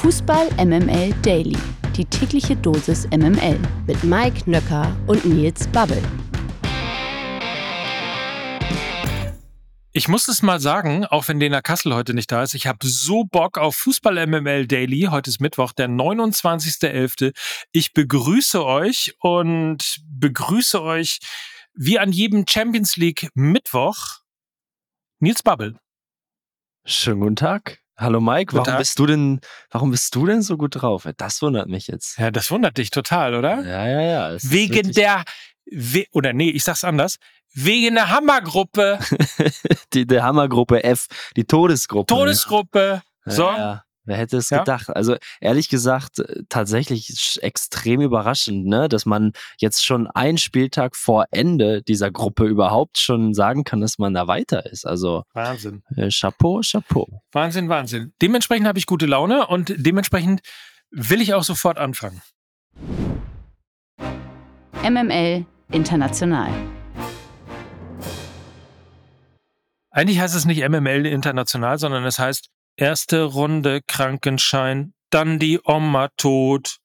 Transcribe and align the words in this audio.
Fußball 0.00 0.48
MML 0.56 1.12
Daily. 1.20 1.58
Die 1.94 2.06
tägliche 2.06 2.56
Dosis 2.56 3.06
MML 3.10 3.58
mit 3.86 4.02
Mike 4.02 4.50
Nöcker 4.50 4.96
und 5.06 5.26
Nils 5.26 5.68
Babbel. 5.68 6.02
Ich 9.92 10.08
muss 10.08 10.28
es 10.28 10.40
mal 10.40 10.58
sagen, 10.58 11.04
auch 11.04 11.28
wenn 11.28 11.38
Lena 11.38 11.60
Kassel 11.60 11.94
heute 11.94 12.14
nicht 12.14 12.32
da 12.32 12.42
ist, 12.42 12.54
ich 12.54 12.66
habe 12.66 12.78
so 12.86 13.24
Bock 13.24 13.58
auf 13.58 13.76
Fußball 13.76 14.26
MML 14.26 14.66
Daily. 14.66 15.08
Heute 15.10 15.28
ist 15.28 15.38
Mittwoch, 15.38 15.72
der 15.72 15.88
29.11. 15.88 17.36
Ich 17.70 17.92
begrüße 17.92 18.64
euch 18.64 19.14
und 19.20 20.00
begrüße 20.08 20.80
euch 20.80 21.18
wie 21.74 21.98
an 21.98 22.10
jedem 22.10 22.46
Champions 22.48 22.96
League 22.96 23.28
Mittwoch 23.34 24.20
Nils 25.18 25.42
Babbel. 25.42 25.78
Schönen 26.86 27.20
guten 27.20 27.36
Tag. 27.36 27.79
Hallo 28.00 28.18
Mike, 28.18 28.56
warum 28.56 28.78
bist 28.78 28.98
du 28.98 29.04
denn, 29.04 29.40
warum 29.70 29.90
bist 29.90 30.14
du 30.14 30.24
denn 30.24 30.40
so 30.40 30.56
gut 30.56 30.80
drauf? 30.80 31.06
Das 31.18 31.42
wundert 31.42 31.68
mich 31.68 31.86
jetzt. 31.86 32.18
Ja, 32.18 32.30
das 32.30 32.50
wundert 32.50 32.78
dich 32.78 32.90
total, 32.90 33.34
oder? 33.34 33.60
Ja, 33.60 33.86
ja, 33.86 34.00
ja. 34.00 34.36
Wegen 34.40 34.92
der, 34.92 35.22
we, 35.66 36.06
oder 36.12 36.32
nee, 36.32 36.48
ich 36.48 36.64
sag's 36.64 36.82
anders. 36.82 37.16
Wegen 37.52 37.96
der 37.96 38.08
Hammergruppe. 38.08 39.00
die, 39.92 40.06
der 40.06 40.22
Hammergruppe 40.22 40.82
F, 40.82 41.08
die 41.36 41.44
Todesgruppe. 41.44 42.06
Todesgruppe. 42.06 43.02
So. 43.26 43.50
Ja, 43.50 43.84
Wer 44.04 44.16
hätte 44.16 44.38
es 44.38 44.50
ja. 44.50 44.58
gedacht? 44.58 44.88
Also 44.88 45.16
ehrlich 45.40 45.68
gesagt, 45.68 46.18
äh, 46.20 46.42
tatsächlich 46.48 47.38
extrem 47.42 48.00
überraschend, 48.00 48.66
ne? 48.66 48.88
dass 48.88 49.06
man 49.06 49.32
jetzt 49.58 49.84
schon 49.84 50.06
einen 50.06 50.38
Spieltag 50.38 50.96
vor 50.96 51.26
Ende 51.30 51.82
dieser 51.82 52.10
Gruppe 52.10 52.46
überhaupt 52.46 52.98
schon 52.98 53.34
sagen 53.34 53.64
kann, 53.64 53.80
dass 53.80 53.98
man 53.98 54.14
da 54.14 54.26
weiter 54.26 54.66
ist. 54.66 54.86
Also 54.86 55.24
Wahnsinn. 55.34 55.82
Äh, 55.96 56.08
Chapeau, 56.10 56.60
Chapeau. 56.62 57.22
Wahnsinn, 57.32 57.68
Wahnsinn. 57.68 58.12
Dementsprechend 58.22 58.66
habe 58.66 58.78
ich 58.78 58.86
gute 58.86 59.06
Laune 59.06 59.46
und 59.46 59.74
dementsprechend 59.76 60.40
will 60.90 61.20
ich 61.20 61.34
auch 61.34 61.44
sofort 61.44 61.78
anfangen. 61.78 62.22
MML 64.82 65.44
International. 65.70 66.50
Eigentlich 69.90 70.20
heißt 70.20 70.34
es 70.34 70.44
nicht 70.44 70.66
MML 70.66 71.04
International, 71.04 71.78
sondern 71.78 72.04
es 72.04 72.18
heißt 72.18 72.48
Erste 72.76 73.24
Runde 73.24 73.80
Krankenschein, 73.86 74.94
dann 75.10 75.38
die 75.38 75.60
Oma 75.64 76.08
tot. 76.16 76.78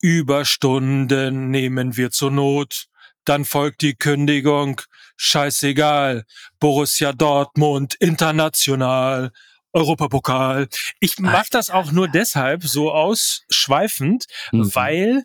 Überstunden 0.00 1.50
nehmen 1.50 1.96
wir 1.96 2.10
zur 2.10 2.30
Not. 2.30 2.86
Dann 3.24 3.44
folgt 3.44 3.82
die 3.82 3.94
Kündigung. 3.94 4.80
Scheißegal. 5.16 6.24
Borussia 6.60 7.12
Dortmund, 7.12 7.94
international. 7.96 9.32
Europapokal. 9.72 10.68
Ich 10.98 11.18
mache 11.18 11.48
das 11.50 11.70
auch 11.70 11.92
nur 11.92 12.08
deshalb 12.08 12.64
so 12.64 12.90
ausschweifend, 12.90 14.24
mhm. 14.50 14.74
weil 14.74 15.24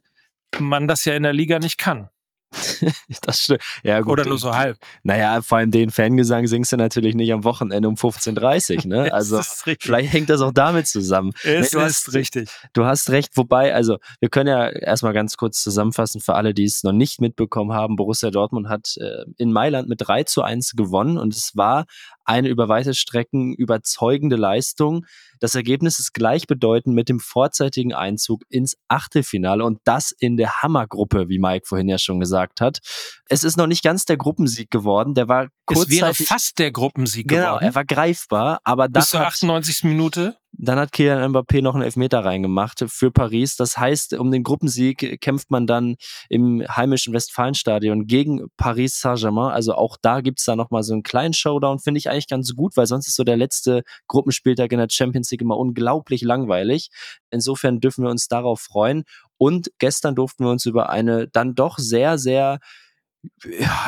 man 0.59 0.87
das 0.87 1.05
ja 1.05 1.15
in 1.15 1.23
der 1.23 1.33
Liga 1.33 1.59
nicht 1.59 1.77
kann. 1.77 2.09
das 3.21 3.39
stimmt. 3.39 3.61
Ja, 3.83 4.01
gut. 4.01 4.13
Oder 4.13 4.25
nur 4.25 4.37
so 4.37 4.53
halb. 4.53 4.77
Naja, 5.03 5.41
vor 5.41 5.57
allem 5.57 5.71
den 5.71 5.89
Fangesang 5.89 6.47
singst 6.47 6.71
du 6.71 6.77
natürlich 6.77 7.15
nicht 7.15 7.31
am 7.33 7.43
Wochenende 7.43 7.87
um 7.87 7.95
15.30 7.95 8.85
Uhr. 8.85 8.87
Ne? 8.87 9.13
Also 9.23 9.41
vielleicht 9.79 10.11
hängt 10.11 10.29
das 10.29 10.41
auch 10.41 10.51
damit 10.51 10.87
zusammen. 10.87 11.31
Es 11.43 11.43
nee, 11.43 11.59
ist 11.59 11.75
hast, 11.75 12.13
richtig. 12.13 12.49
Du 12.73 12.85
hast 12.85 13.09
recht, 13.09 13.37
wobei, 13.37 13.73
also 13.73 13.97
wir 14.19 14.29
können 14.29 14.47
ja 14.47 14.69
erstmal 14.69 15.13
ganz 15.13 15.37
kurz 15.37 15.61
zusammenfassen 15.61 16.19
für 16.19 16.35
alle, 16.35 16.53
die 16.53 16.65
es 16.65 16.83
noch 16.83 16.91
nicht 16.91 17.21
mitbekommen 17.21 17.73
haben. 17.73 17.95
Borussia 17.95 18.31
Dortmund 18.31 18.69
hat 18.69 18.95
äh, 18.97 19.25
in 19.37 19.51
Mailand 19.51 19.87
mit 19.87 20.01
3 20.01 20.23
zu 20.23 20.41
1 20.41 20.73
gewonnen 20.75 21.17
und 21.17 21.35
es 21.35 21.55
war 21.55 21.85
eine 22.25 22.49
über 22.49 22.69
weite 22.69 22.93
Strecken 22.93 23.53
überzeugende 23.53 24.35
Leistung. 24.35 25.05
Das 25.39 25.55
Ergebnis 25.55 25.99
ist 25.99 26.13
gleichbedeutend 26.13 26.95
mit 26.95 27.09
dem 27.09 27.19
vorzeitigen 27.19 27.93
Einzug 27.93 28.43
ins 28.49 28.77
Achtelfinale 28.87 29.65
und 29.65 29.79
das 29.83 30.11
in 30.11 30.37
der 30.37 30.61
Hammergruppe, 30.61 31.27
wie 31.27 31.39
Mike 31.39 31.65
vorhin 31.67 31.89
ja 31.89 31.97
schon 31.97 32.19
gesagt 32.19 32.42
hat. 32.61 32.79
Es 33.27 33.43
ist 33.43 33.57
noch 33.57 33.67
nicht 33.67 33.83
ganz 33.83 34.05
der 34.05 34.17
Gruppensieg 34.17 34.69
geworden, 34.71 35.13
der 35.13 35.27
war 35.27 35.47
kurzzeitig... 35.65 36.01
Es 36.01 36.01
wäre 36.01 36.13
fast 36.13 36.59
der 36.59 36.71
Gruppensieg 36.71 37.27
genau, 37.27 37.41
geworden. 37.41 37.59
Genau, 37.59 37.69
er 37.71 37.75
war 37.75 37.85
greifbar, 37.85 38.59
aber 38.63 38.87
dann 38.87 39.01
Bis 39.01 39.09
zur 39.09 39.21
98. 39.21 39.83
Minute? 39.83 40.37
Dann 40.55 40.77
hat 40.77 40.91
Kylian 40.91 41.31
Mbappé 41.31 41.63
noch 41.63 41.73
einen 41.73 41.83
Elfmeter 41.83 42.23
reingemacht 42.23 42.85
für 42.87 43.11
Paris. 43.11 43.55
Das 43.55 43.75
heißt, 43.77 44.13
um 44.13 44.29
den 44.29 44.43
Gruppensieg 44.43 45.19
kämpft 45.19 45.49
man 45.49 45.65
dann 45.65 45.95
im 46.29 46.63
heimischen 46.69 47.11
Westfalenstadion 47.13 48.05
gegen 48.05 48.45
Paris 48.55 48.99
Saint-Germain. 48.99 49.51
Also 49.51 49.73
auch 49.73 49.97
da 49.99 50.21
gibt's 50.21 50.45
da 50.45 50.55
nochmal 50.55 50.83
so 50.83 50.93
einen 50.93 51.01
kleinen 51.01 51.33
Showdown, 51.33 51.79
finde 51.79 51.97
ich 51.97 52.09
eigentlich 52.09 52.27
ganz 52.27 52.53
gut, 52.55 52.77
weil 52.77 52.85
sonst 52.85 53.07
ist 53.07 53.15
so 53.15 53.23
der 53.23 53.35
letzte 53.35 53.81
Gruppenspieltag 54.07 54.71
in 54.71 54.77
der 54.77 54.87
Champions 54.91 55.31
League 55.31 55.41
immer 55.41 55.57
unglaublich 55.57 56.21
langweilig. 56.21 56.89
Insofern 57.31 57.79
dürfen 57.79 58.03
wir 58.03 58.11
uns 58.11 58.27
darauf 58.27 58.61
freuen. 58.61 59.03
Und 59.43 59.71
gestern 59.77 60.15
durften 60.15 60.45
wir 60.45 60.51
uns 60.51 60.65
über 60.65 60.89
eine 60.89 61.27
dann 61.27 61.53
doch 61.53 61.77
sehr, 61.77 62.17
sehr 62.17 62.59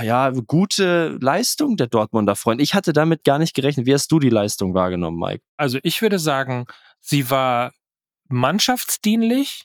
ja, 0.01 0.31
gute 0.31 1.17
Leistung 1.21 1.77
der 1.77 1.87
Dortmunder 1.87 2.35
Freunde. 2.35 2.61
Ich 2.61 2.73
hatte 2.73 2.91
damit 2.91 3.23
gar 3.23 3.39
nicht 3.39 3.53
gerechnet. 3.53 3.85
Wie 3.85 3.93
hast 3.93 4.11
du 4.11 4.19
die 4.19 4.29
Leistung 4.29 4.73
wahrgenommen, 4.73 5.17
Mike? 5.17 5.45
Also 5.55 5.79
ich 5.81 6.01
würde 6.01 6.19
sagen, 6.19 6.65
sie 6.99 7.29
war 7.29 7.71
mannschaftsdienlich, 8.27 9.63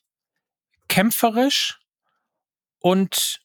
kämpferisch 0.86 1.80
und 2.78 3.40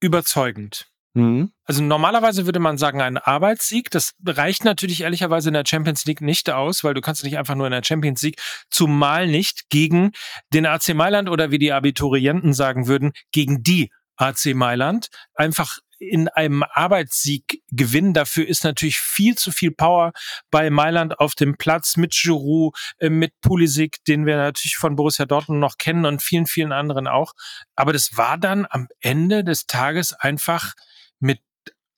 überzeugend. 0.00 0.88
Mhm. 1.14 1.52
Also 1.64 1.82
normalerweise 1.82 2.44
würde 2.44 2.58
man 2.58 2.76
sagen, 2.76 3.00
ein 3.00 3.16
Arbeitssieg. 3.16 3.90
Das 3.90 4.14
reicht 4.26 4.64
natürlich 4.64 5.02
ehrlicherweise 5.02 5.48
in 5.48 5.54
der 5.54 5.64
Champions 5.66 6.04
League 6.04 6.20
nicht 6.20 6.50
aus, 6.50 6.82
weil 6.82 6.94
du 6.94 7.00
kannst 7.00 7.24
nicht 7.24 7.38
einfach 7.38 7.54
nur 7.54 7.66
in 7.66 7.72
der 7.72 7.84
Champions 7.84 8.20
League, 8.22 8.40
zumal 8.68 9.28
nicht 9.28 9.70
gegen 9.70 10.10
den 10.52 10.66
AC 10.66 10.94
Mailand 10.94 11.30
oder 11.30 11.50
wie 11.52 11.58
die 11.58 11.72
Abiturienten 11.72 12.52
sagen 12.52 12.88
würden, 12.88 13.12
gegen 13.32 13.62
die 13.62 13.90
AC 14.16 14.54
Mailand. 14.54 15.08
Einfach 15.34 15.78
in 15.98 16.28
einem 16.28 16.64
Arbeitssieg 16.68 17.62
gewinnen. 17.70 18.12
Dafür 18.12 18.46
ist 18.46 18.64
natürlich 18.64 18.98
viel 18.98 19.36
zu 19.36 19.52
viel 19.52 19.70
Power 19.70 20.12
bei 20.50 20.68
Mailand 20.68 21.18
auf 21.20 21.34
dem 21.34 21.56
Platz 21.56 21.96
mit 21.96 22.12
Giroud, 22.12 22.76
äh, 22.98 23.08
mit 23.08 23.32
Pulisic, 23.40 24.04
den 24.06 24.26
wir 24.26 24.36
natürlich 24.36 24.76
von 24.76 24.96
Borussia 24.96 25.26
Dortmund 25.26 25.60
noch 25.60 25.78
kennen 25.78 26.04
und 26.04 26.22
vielen, 26.22 26.46
vielen 26.46 26.72
anderen 26.72 27.06
auch. 27.06 27.32
Aber 27.76 27.92
das 27.92 28.16
war 28.16 28.36
dann 28.36 28.66
am 28.68 28.88
Ende 29.00 29.44
des 29.44 29.66
Tages 29.66 30.12
einfach 30.12 30.74
mit 31.24 31.40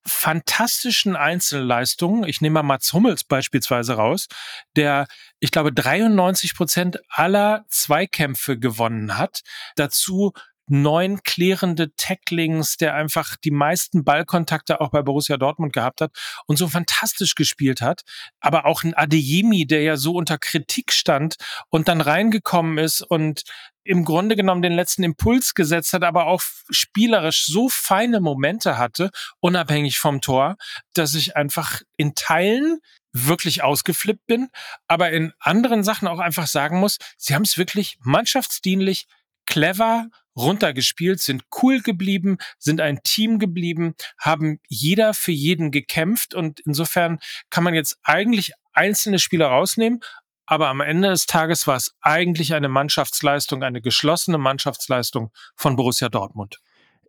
fantastischen 0.07 1.17
Einzelleistungen. 1.17 2.25
Ich 2.25 2.41
nehme 2.41 2.55
mal 2.55 2.63
Mats 2.63 2.93
Hummels 2.93 3.25
beispielsweise 3.25 3.95
raus, 3.95 4.29
der, 4.77 5.09
ich 5.41 5.51
glaube, 5.51 5.73
93 5.73 6.55
Prozent 6.55 7.01
aller 7.09 7.65
Zweikämpfe 7.69 8.57
gewonnen 8.59 9.19
hat. 9.19 9.41
Dazu 9.75 10.33
neun 10.69 11.23
klärende 11.23 11.95
Tacklings, 11.97 12.77
der 12.77 12.95
einfach 12.95 13.37
die 13.37 13.51
meisten 13.51 14.05
Ballkontakte 14.05 14.81
auch 14.81 14.91
bei 14.91 15.03
Borussia 15.03 15.37
Dortmund 15.37 15.73
gehabt 15.73 16.01
hat 16.01 16.13
und 16.47 16.57
so 16.57 16.69
fantastisch 16.69 17.35
gespielt 17.35 17.81
hat. 17.81 18.03
Aber 18.41 18.67
auch 18.67 18.83
ein 18.83 18.95
Adeyemi, 18.95 19.67
der 19.67 19.83
ja 19.83 19.97
so 19.97 20.13
unter 20.15 20.39
Kritik 20.39 20.93
stand 20.93 21.37
und 21.71 21.89
dann 21.89 22.01
reingekommen 22.01 22.79
ist 22.79 23.03
und 23.03 23.43
im 23.87 24.05
Grunde 24.05 24.35
genommen 24.35 24.63
den 24.63 24.73
letzten 24.73 25.05
Impuls 25.05 25.55
gesetzt 25.55 25.93
hat, 25.93 26.03
aber 26.03 26.27
auch 26.27 26.43
spielerisch 26.71 27.47
so 27.47 27.69
feine 27.69 28.21
Momente 28.21 28.79
hatte, 28.79 29.11
unabhängig 29.41 29.99
vom 29.99 30.21
Tor, 30.21 30.57
dass 30.95 31.15
ich 31.15 31.37
einfach 31.37 31.83
in 31.97 32.15
Teilen 32.15 32.81
wirklich 33.13 33.63
ausgeflippt 33.63 34.27
bin, 34.27 34.49
aber 34.89 35.11
in 35.11 35.33
anderen 35.39 35.85
Sachen 35.85 36.09
auch 36.09 36.19
einfach 36.19 36.47
sagen 36.47 36.81
muss, 36.81 36.99
sie 37.17 37.35
haben 37.35 37.45
es 37.45 37.57
wirklich 37.57 37.97
mannschaftsdienlich, 38.01 39.07
clever 39.47 40.09
runtergespielt, 40.37 41.21
sind 41.21 41.45
cool 41.63 41.81
geblieben, 41.81 42.39
sind 42.59 42.81
ein 42.81 43.01
Team 43.03 43.39
geblieben, 43.39 43.95
haben 44.19 44.61
jeder 44.69 45.15
für 45.15 45.33
jeden 45.33 45.71
gekämpft 45.71 46.35
und 46.35 46.61
insofern 46.61 47.19
kann 47.51 47.65
man 47.65 47.75
jetzt 47.75 47.99
eigentlich 48.03 48.53
einzelne 48.73 49.19
Spieler 49.19 49.47
rausnehmen, 49.47 50.01
aber 50.47 50.69
am 50.69 50.81
Ende 50.81 51.09
des 51.09 51.27
Tages 51.27 51.67
war 51.67 51.77
es 51.77 51.95
eigentlich 52.01 52.55
eine 52.55 52.69
Mannschaftsleistung, 52.69 53.65
eine 53.65 53.81
geschlossene 53.81 54.39
Mannschaftsleistung 54.39 55.33
von 55.57 55.75
Borussia 55.75 56.09
Dortmund. 56.09 56.61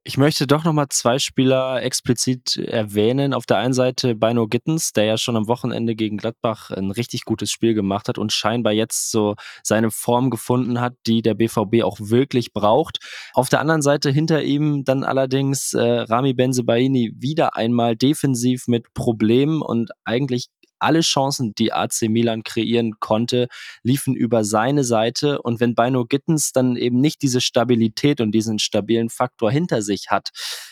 Ich 0.08 0.18
möchte 0.18 0.48
doch 0.48 0.64
nochmal 0.64 0.88
zwei 0.88 1.20
Spieler 1.20 1.84
explizit 1.84 2.56
erwähnen. 2.56 3.34
Auf 3.34 3.46
der 3.46 3.58
einen 3.58 3.74
Seite 3.74 4.16
Bino 4.16 4.48
Gittens, 4.48 4.94
der 4.94 5.04
ja 5.04 5.18
schon 5.18 5.36
am 5.36 5.50
Wochenende 5.50 5.96
gegen 5.96 6.16
Gladbach 6.16 6.72
ein 6.72 6.92
richtig 6.92 7.26
gutes 7.26 7.52
Spiel 7.52 7.74
gemacht 7.74 8.08
hat 8.08 8.18
und 8.18 8.32
scheinbar 8.32 8.72
jetzt 8.72 9.12
so 9.12 9.36
seine 9.64 9.92
Form 9.92 10.30
gefunden 10.30 10.80
hat, 10.80 10.94
die 11.08 11.22
der 11.22 11.34
BVB 11.34 11.84
auch 11.84 11.98
wirklich 12.00 12.54
braucht. 12.54 13.00
Auf 13.34 13.50
der 13.50 13.60
anderen 13.60 13.82
Seite 13.82 14.10
hinter 14.10 14.44
ihm 14.44 14.86
dann 14.86 15.04
allerdings 15.04 15.74
äh, 15.74 15.82
Rami 15.82 16.34
Benzebaini 16.34 17.12
wieder 17.18 17.58
einmal 17.58 17.98
defensiv 17.98 18.70
mit 18.70 18.94
Problemen 18.94 19.62
und 19.62 19.92
eigentlich 20.06 20.48
alle 20.80 21.02
Chancen, 21.02 21.54
die 21.56 21.74
AC 21.74 22.04
Milan 22.04 22.44
kreieren 22.44 23.00
konnte, 23.00 23.48
liefen 23.84 24.16
über 24.16 24.44
seine 24.44 24.84
Seite. 24.84 25.42
Und 25.42 25.60
wenn 25.60 25.76
Bino 25.76 26.06
Gittens 26.06 26.52
dann 26.52 26.76
eben 26.76 27.00
nicht 27.00 27.22
diese 27.22 27.42
Stabilität 27.42 28.22
und 28.22 28.32
diesen 28.32 28.60
stabilen 28.60 29.10
Faktor 29.10 29.52
hinter 29.52 29.82
sich 29.82 30.08
hat, 30.10 30.30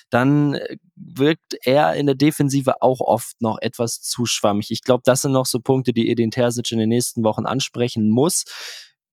dann 0.10 0.56
äh, 0.56 0.78
wirkt 0.96 1.56
er 1.64 1.96
in 1.96 2.06
der 2.06 2.16
Defensive 2.16 2.82
auch 2.82 3.02
oft 3.02 3.42
noch 3.42 3.58
etwas 3.60 4.02
zu 4.02 4.26
schwammig. 4.26 4.72
Ich 4.72 4.82
glaube, 4.82 5.04
das 5.06 5.22
sind 5.22 5.32
noch 5.32 5.46
so 5.46 5.60
Punkte, 5.60 5.94
die 5.94 6.10
Edin 6.10 6.32
Terzic 6.32 6.72
in 6.72 6.80
den 6.80 6.90
nächsten 6.90 7.24
Wochen 7.24 7.46
ansprechen 7.46 8.10
muss 8.10 8.46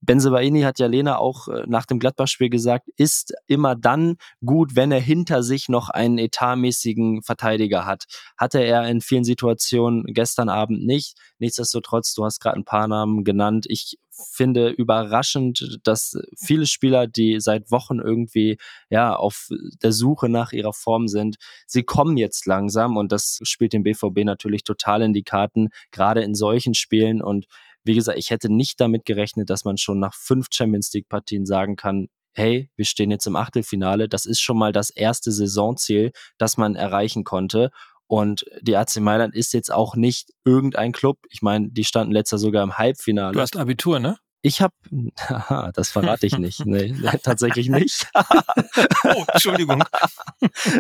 Benzebaini 0.02 0.62
hat 0.62 0.78
ja 0.80 0.86
Lena 0.86 1.18
auch 1.18 1.48
äh, 1.48 1.64
nach 1.66 1.86
dem 1.86 1.98
Gladbach-Spiel 1.98 2.50
gesagt, 2.50 2.88
ist 2.96 3.32
immer 3.46 3.76
dann 3.76 4.16
gut, 4.44 4.74
wenn 4.74 4.92
er 4.92 5.00
hinter 5.00 5.42
sich 5.42 5.68
noch 5.68 5.88
einen 5.88 6.18
etatmäßigen 6.18 7.22
Verteidiger 7.22 7.86
hat. 7.86 8.04
Hatte 8.36 8.60
er 8.60 8.88
in 8.88 9.00
vielen 9.00 9.24
Situationen 9.24 10.04
gestern 10.06 10.48
Abend 10.48 10.84
nicht. 10.84 11.16
Nichtsdestotrotz, 11.38 12.14
du 12.14 12.24
hast 12.24 12.40
gerade 12.40 12.56
ein 12.56 12.64
paar 12.64 12.88
Namen 12.88 13.24
genannt. 13.24 13.66
Ich 13.68 13.96
finde 14.10 14.68
überraschend, 14.68 15.78
dass 15.84 16.18
viele 16.36 16.66
Spieler, 16.66 17.06
die 17.06 17.40
seit 17.40 17.70
Wochen 17.70 17.98
irgendwie 17.98 18.58
ja 18.90 19.16
auf 19.16 19.48
der 19.82 19.92
Suche 19.92 20.28
nach 20.28 20.52
ihrer 20.52 20.72
Form 20.72 21.08
sind, 21.08 21.36
sie 21.66 21.82
kommen 21.82 22.16
jetzt 22.16 22.46
langsam 22.46 22.96
und 22.96 23.10
das 23.10 23.38
spielt 23.42 23.72
dem 23.72 23.82
BVB 23.82 24.24
natürlich 24.24 24.64
total 24.64 25.02
in 25.02 25.12
die 25.12 25.22
Karten, 25.22 25.70
gerade 25.90 26.22
in 26.22 26.34
solchen 26.34 26.74
Spielen 26.74 27.22
und 27.22 27.46
wie 27.84 27.94
gesagt, 27.94 28.18
ich 28.18 28.30
hätte 28.30 28.52
nicht 28.52 28.80
damit 28.80 29.04
gerechnet, 29.04 29.50
dass 29.50 29.64
man 29.64 29.76
schon 29.76 29.98
nach 29.98 30.14
fünf 30.14 30.46
Champions 30.52 30.92
League 30.92 31.08
Partien 31.08 31.46
sagen 31.46 31.76
kann, 31.76 32.08
hey, 32.34 32.70
wir 32.76 32.84
stehen 32.84 33.10
jetzt 33.10 33.26
im 33.26 33.36
Achtelfinale. 33.36 34.08
Das 34.08 34.24
ist 34.24 34.40
schon 34.40 34.58
mal 34.58 34.72
das 34.72 34.90
erste 34.90 35.32
Saisonziel, 35.32 36.12
das 36.38 36.56
man 36.56 36.74
erreichen 36.74 37.24
konnte. 37.24 37.70
Und 38.06 38.44
die 38.60 38.76
AC 38.76 38.96
Mailand 38.96 39.34
ist 39.34 39.52
jetzt 39.52 39.72
auch 39.72 39.96
nicht 39.96 40.30
irgendein 40.44 40.92
Club. 40.92 41.18
Ich 41.30 41.42
meine, 41.42 41.70
die 41.70 41.84
standen 41.84 42.12
letzter 42.12 42.38
sogar 42.38 42.62
im 42.62 42.76
Halbfinale. 42.76 43.32
Du 43.32 43.40
hast 43.40 43.56
Abitur, 43.56 44.00
ne? 44.00 44.18
Ich 44.44 44.60
habe, 44.60 44.74
das 45.74 45.90
verrate 45.90 46.26
ich 46.26 46.36
nicht. 46.36 46.66
Nee, 46.66 46.94
tatsächlich 47.22 47.68
nicht. 47.68 48.08
oh, 49.04 49.24
Entschuldigung. 49.32 49.84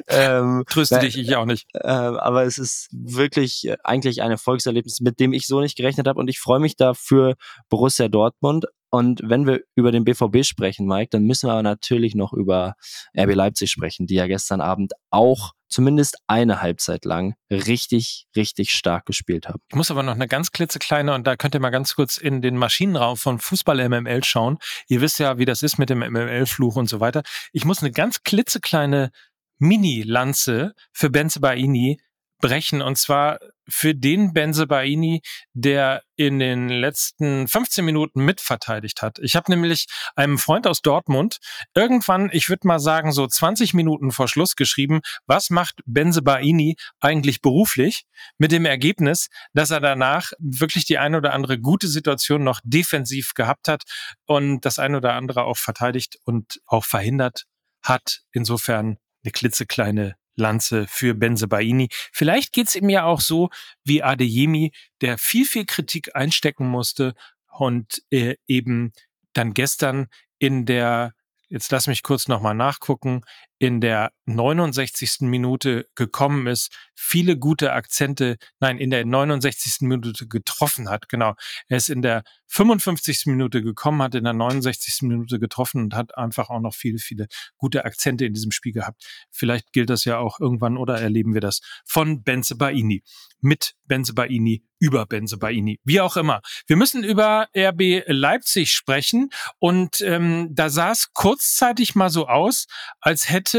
ähm, 0.08 0.64
Tröste 0.68 0.98
dich, 0.98 1.16
ich 1.16 1.36
auch 1.36 1.46
nicht. 1.46 1.68
Äh, 1.72 1.86
aber 1.86 2.42
es 2.42 2.58
ist 2.58 2.88
wirklich 2.92 3.68
äh, 3.68 3.76
eigentlich 3.84 4.20
ein 4.20 4.32
Erfolgserlebnis, 4.32 5.00
mit 5.00 5.20
dem 5.20 5.32
ich 5.32 5.46
so 5.46 5.60
nicht 5.60 5.76
gerechnet 5.76 6.08
habe. 6.08 6.18
Und 6.18 6.28
ich 6.28 6.40
freue 6.40 6.58
mich 6.58 6.76
da 6.76 6.92
für 6.92 7.36
Borussia 7.68 8.08
Dortmund. 8.08 8.66
Und 8.90 9.20
wenn 9.24 9.46
wir 9.46 9.62
über 9.76 9.92
den 9.92 10.04
BVB 10.04 10.44
sprechen, 10.44 10.86
Mike, 10.86 11.10
dann 11.10 11.22
müssen 11.22 11.48
wir 11.48 11.52
aber 11.52 11.62
natürlich 11.62 12.16
noch 12.16 12.32
über 12.32 12.74
RB 13.16 13.34
Leipzig 13.34 13.70
sprechen, 13.70 14.06
die 14.06 14.16
ja 14.16 14.26
gestern 14.26 14.60
Abend 14.60 14.92
auch 15.10 15.52
zumindest 15.72 16.18
eine 16.26 16.62
Halbzeit 16.62 17.04
lang 17.04 17.34
richtig, 17.50 18.26
richtig 18.36 18.70
stark 18.70 19.06
gespielt 19.06 19.48
haben. 19.48 19.60
Ich 19.68 19.76
muss 19.76 19.90
aber 19.90 20.02
noch 20.02 20.14
eine 20.14 20.28
ganz 20.28 20.52
klitzekleine 20.52 21.14
und 21.14 21.26
da 21.26 21.36
könnt 21.36 21.54
ihr 21.54 21.60
mal 21.60 21.70
ganz 21.70 21.94
kurz 21.94 22.16
in 22.16 22.42
den 22.42 22.56
Maschinenraum 22.56 23.16
von 23.16 23.38
Fußball 23.38 23.88
MML 23.88 24.24
schauen. 24.24 24.58
Ihr 24.88 25.00
wisst 25.00 25.18
ja, 25.18 25.38
wie 25.38 25.44
das 25.44 25.62
ist 25.62 25.78
mit 25.78 25.90
dem 25.90 26.00
MML-Fluch 26.00 26.76
und 26.76 26.88
so 26.88 27.00
weiter. 27.00 27.22
Ich 27.52 27.64
muss 27.64 27.80
eine 27.82 27.90
ganz 27.90 28.22
klitzekleine 28.22 29.10
Mini-Lanze 29.58 30.74
für 30.92 31.10
Benze 31.10 31.40
Baini 31.40 32.00
brechen 32.42 32.82
und 32.82 32.98
zwar 32.98 33.38
für 33.66 33.94
den 33.94 34.34
Benzebaini, 34.34 35.22
der 35.54 36.02
in 36.16 36.38
den 36.38 36.68
letzten 36.68 37.48
15 37.48 37.84
Minuten 37.84 38.24
mitverteidigt 38.24 39.00
hat. 39.00 39.18
Ich 39.20 39.36
habe 39.36 39.50
nämlich 39.50 39.86
einem 40.16 40.36
Freund 40.36 40.66
aus 40.66 40.82
Dortmund 40.82 41.38
irgendwann, 41.74 42.28
ich 42.32 42.50
würde 42.50 42.66
mal 42.66 42.80
sagen, 42.80 43.12
so 43.12 43.26
20 43.26 43.72
Minuten 43.72 44.10
vor 44.10 44.28
Schluss 44.28 44.56
geschrieben, 44.56 45.00
was 45.26 45.48
macht 45.48 45.80
Benzebaini 45.86 46.76
eigentlich 47.00 47.40
beruflich? 47.40 48.04
Mit 48.36 48.52
dem 48.52 48.66
Ergebnis, 48.66 49.28
dass 49.54 49.70
er 49.70 49.80
danach 49.80 50.32
wirklich 50.38 50.84
die 50.84 50.98
eine 50.98 51.16
oder 51.16 51.32
andere 51.32 51.58
gute 51.58 51.88
Situation 51.88 52.44
noch 52.44 52.60
defensiv 52.64 53.32
gehabt 53.34 53.68
hat 53.68 53.84
und 54.26 54.66
das 54.66 54.78
eine 54.78 54.98
oder 54.98 55.14
andere 55.14 55.44
auch 55.44 55.56
verteidigt 55.56 56.18
und 56.24 56.60
auch 56.66 56.84
verhindert 56.84 57.46
hat. 57.82 58.22
Insofern 58.32 58.98
eine 59.24 59.32
klitzekleine 59.32 60.16
Lanze 60.36 60.86
für 60.86 61.14
Benzebaini. 61.14 61.88
Vielleicht 62.12 62.52
geht's 62.52 62.74
ihm 62.74 62.88
ja 62.88 63.04
auch 63.04 63.20
so 63.20 63.50
wie 63.84 64.02
Adeyemi, 64.02 64.72
der 65.00 65.18
viel, 65.18 65.44
viel 65.44 65.66
Kritik 65.66 66.14
einstecken 66.14 66.66
musste 66.66 67.14
und 67.50 68.02
äh, 68.10 68.36
eben 68.46 68.92
dann 69.34 69.54
gestern 69.54 70.08
in 70.38 70.66
der 70.66 71.14
jetzt 71.52 71.70
lass 71.70 71.86
mich 71.86 72.02
kurz 72.02 72.28
nochmal 72.28 72.54
nachgucken, 72.54 73.20
in 73.62 73.80
der 73.80 74.10
69. 74.26 75.20
Minute 75.20 75.86
gekommen 75.94 76.48
ist, 76.48 76.76
viele 76.96 77.38
gute 77.38 77.72
Akzente, 77.72 78.36
nein, 78.58 78.76
in 78.76 78.90
der 78.90 79.04
69. 79.04 79.82
Minute 79.82 80.26
getroffen 80.26 80.90
hat, 80.90 81.08
genau. 81.08 81.34
Er 81.68 81.76
ist 81.76 81.88
in 81.88 82.02
der 82.02 82.24
55. 82.48 83.26
Minute 83.26 83.62
gekommen, 83.62 84.02
hat 84.02 84.16
in 84.16 84.24
der 84.24 84.32
69. 84.32 85.02
Minute 85.02 85.38
getroffen 85.38 85.80
und 85.80 85.94
hat 85.94 86.18
einfach 86.18 86.50
auch 86.50 86.60
noch 86.60 86.74
viele, 86.74 86.98
viele 86.98 87.28
gute 87.56 87.84
Akzente 87.84 88.26
in 88.26 88.34
diesem 88.34 88.50
Spiel 88.50 88.72
gehabt. 88.72 89.00
Vielleicht 89.30 89.72
gilt 89.72 89.90
das 89.90 90.04
ja 90.04 90.18
auch 90.18 90.40
irgendwann 90.40 90.76
oder 90.76 91.00
erleben 91.00 91.32
wir 91.32 91.40
das 91.40 91.60
von 91.84 92.24
Benze 92.24 92.56
Baini. 92.56 93.04
Mit 93.40 93.74
Benze 93.86 94.12
Baini, 94.12 94.64
über 94.78 95.06
Benze 95.06 95.36
Baini, 95.36 95.80
wie 95.84 96.00
auch 96.00 96.16
immer. 96.16 96.42
Wir 96.66 96.76
müssen 96.76 97.04
über 97.04 97.48
RB 97.56 98.02
Leipzig 98.06 98.70
sprechen 98.70 99.30
und 99.58 100.00
ähm, 100.00 100.48
da 100.50 100.70
sah 100.70 100.92
es 100.92 101.12
kurzzeitig 101.12 101.94
mal 101.94 102.10
so 102.10 102.28
aus, 102.28 102.66
als 103.00 103.30
hätte 103.30 103.51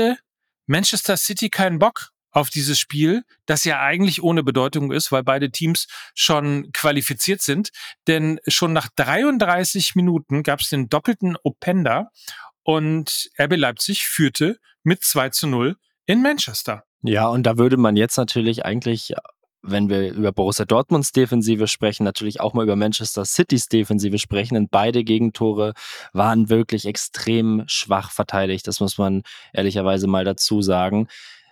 Manchester 0.65 1.17
City 1.17 1.49
keinen 1.49 1.79
Bock 1.79 2.09
auf 2.31 2.49
dieses 2.49 2.79
Spiel, 2.79 3.23
das 3.45 3.63
ja 3.63 3.79
eigentlich 3.79 4.23
ohne 4.23 4.43
Bedeutung 4.43 4.91
ist, 4.91 5.11
weil 5.11 5.23
beide 5.23 5.51
Teams 5.51 5.87
schon 6.15 6.71
qualifiziert 6.73 7.41
sind. 7.41 7.69
Denn 8.07 8.39
schon 8.47 8.73
nach 8.73 8.89
33 8.95 9.95
Minuten 9.95 10.43
gab 10.43 10.59
es 10.59 10.69
den 10.69 10.89
doppelten 10.89 11.37
Openda 11.43 12.09
und 12.63 13.29
RB 13.39 13.55
Leipzig 13.55 14.07
führte 14.07 14.57
mit 14.83 15.03
2 15.03 15.29
zu 15.29 15.47
0 15.47 15.77
in 16.05 16.21
Manchester. 16.21 16.83
Ja, 17.03 17.27
und 17.27 17.43
da 17.43 17.57
würde 17.57 17.77
man 17.77 17.95
jetzt 17.95 18.17
natürlich 18.17 18.65
eigentlich 18.65 19.13
wenn 19.63 19.89
wir 19.89 20.13
über 20.13 20.31
Borussia 20.31 20.65
Dortmunds 20.65 21.13
Defensive 21.13 21.67
sprechen, 21.67 22.03
natürlich 22.03 22.41
auch 22.41 22.53
mal 22.53 22.63
über 22.63 22.75
Manchester 22.75 23.25
Citys 23.25 23.69
Defensive 23.69 24.19
sprechen. 24.19 24.57
Und 24.57 24.69
beide 24.69 25.03
Gegentore 25.03 25.73
waren 26.11 26.49
wirklich 26.49 26.85
extrem 26.85 27.63
schwach 27.67 28.11
verteidigt. 28.11 28.67
Das 28.67 28.81
muss 28.81 28.97
man 28.97 29.23
ehrlicherweise 29.53 30.07
mal 30.07 30.25
dazu 30.25 30.61
sagen. 30.61 31.07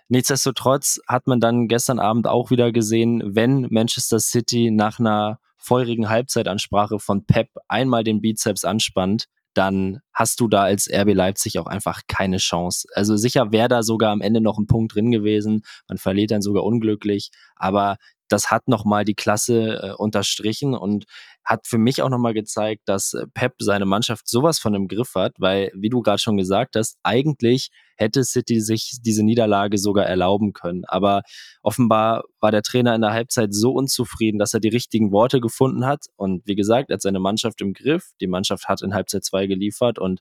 Nichtsdestotrotz 0.08 1.00
hat 1.08 1.26
man 1.26 1.40
dann 1.40 1.68
gestern 1.68 1.98
Abend 1.98 2.26
auch 2.26 2.50
wieder 2.50 2.70
gesehen, 2.70 3.22
wenn 3.24 3.66
Manchester 3.70 4.20
City 4.20 4.70
nach 4.70 5.00
einer 5.00 5.38
feurigen 5.56 6.10
Halbzeitansprache 6.10 6.98
von 6.98 7.24
Pep 7.24 7.48
einmal 7.68 8.04
den 8.04 8.20
Bizeps 8.20 8.64
anspannt, 8.64 9.28
dann 9.54 10.00
hast 10.12 10.40
du 10.40 10.48
da 10.48 10.62
als 10.62 10.88
RB 10.90 11.14
Leipzig 11.14 11.58
auch 11.58 11.66
einfach 11.66 12.02
keine 12.08 12.38
Chance. 12.38 12.88
Also 12.94 13.16
sicher 13.16 13.52
wäre 13.52 13.68
da 13.68 13.82
sogar 13.82 14.10
am 14.10 14.20
Ende 14.20 14.40
noch 14.40 14.58
ein 14.58 14.66
Punkt 14.66 14.94
drin 14.94 15.10
gewesen. 15.10 15.62
Man 15.88 15.98
verliert 15.98 16.30
dann 16.30 16.42
sogar 16.42 16.64
unglücklich, 16.64 17.30
aber 17.56 17.96
das 18.28 18.50
hat 18.50 18.66
nochmal 18.66 19.04
die 19.04 19.14
Klasse 19.14 19.80
äh, 19.82 19.92
unterstrichen 19.92 20.74
und 20.74 21.04
hat 21.44 21.66
für 21.66 21.78
mich 21.78 22.02
auch 22.02 22.08
nochmal 22.08 22.34
gezeigt, 22.34 22.82
dass 22.86 23.14
äh, 23.14 23.26
Pep 23.34 23.54
seine 23.58 23.86
Mannschaft 23.86 24.28
sowas 24.28 24.58
von 24.58 24.74
im 24.74 24.88
Griff 24.88 25.14
hat, 25.14 25.34
weil, 25.38 25.70
wie 25.74 25.88
du 25.88 26.00
gerade 26.00 26.18
schon 26.18 26.36
gesagt 26.36 26.76
hast, 26.76 26.98
eigentlich 27.02 27.70
hätte 27.96 28.24
City 28.24 28.60
sich 28.60 28.98
diese 29.02 29.24
Niederlage 29.24 29.78
sogar 29.78 30.06
erlauben 30.06 30.52
können. 30.52 30.84
Aber 30.86 31.22
offenbar 31.62 32.24
war 32.40 32.50
der 32.50 32.62
Trainer 32.62 32.94
in 32.94 33.00
der 33.00 33.12
Halbzeit 33.12 33.54
so 33.54 33.72
unzufrieden, 33.72 34.38
dass 34.38 34.54
er 34.54 34.60
die 34.60 34.68
richtigen 34.68 35.12
Worte 35.12 35.40
gefunden 35.40 35.86
hat. 35.86 36.06
Und 36.16 36.42
wie 36.46 36.56
gesagt, 36.56 36.90
er 36.90 36.94
hat 36.94 37.02
seine 37.02 37.20
Mannschaft 37.20 37.60
im 37.60 37.72
Griff. 37.72 38.10
Die 38.20 38.26
Mannschaft 38.26 38.68
hat 38.68 38.82
in 38.82 38.94
Halbzeit 38.94 39.24
zwei 39.24 39.46
geliefert 39.46 39.98
und 39.98 40.20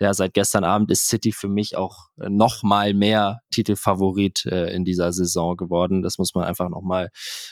ja, 0.00 0.12
seit 0.14 0.34
gestern 0.34 0.64
Abend 0.64 0.90
ist 0.90 1.06
City 1.06 1.32
für 1.32 1.48
mich 1.48 1.76
auch 1.76 2.08
äh, 2.20 2.28
noch 2.28 2.62
mal 2.62 2.92
mehr 2.94 3.40
Titelfavorit 3.52 4.46
äh, 4.46 4.74
in 4.74 4.84
dieser 4.84 5.12
Saison 5.12 5.56
geworden. 5.56 6.02
Das 6.02 6.18
muss 6.18 6.34
man 6.34 6.44
einfach 6.44 6.68
noch 6.68 6.82
mal 6.82 7.10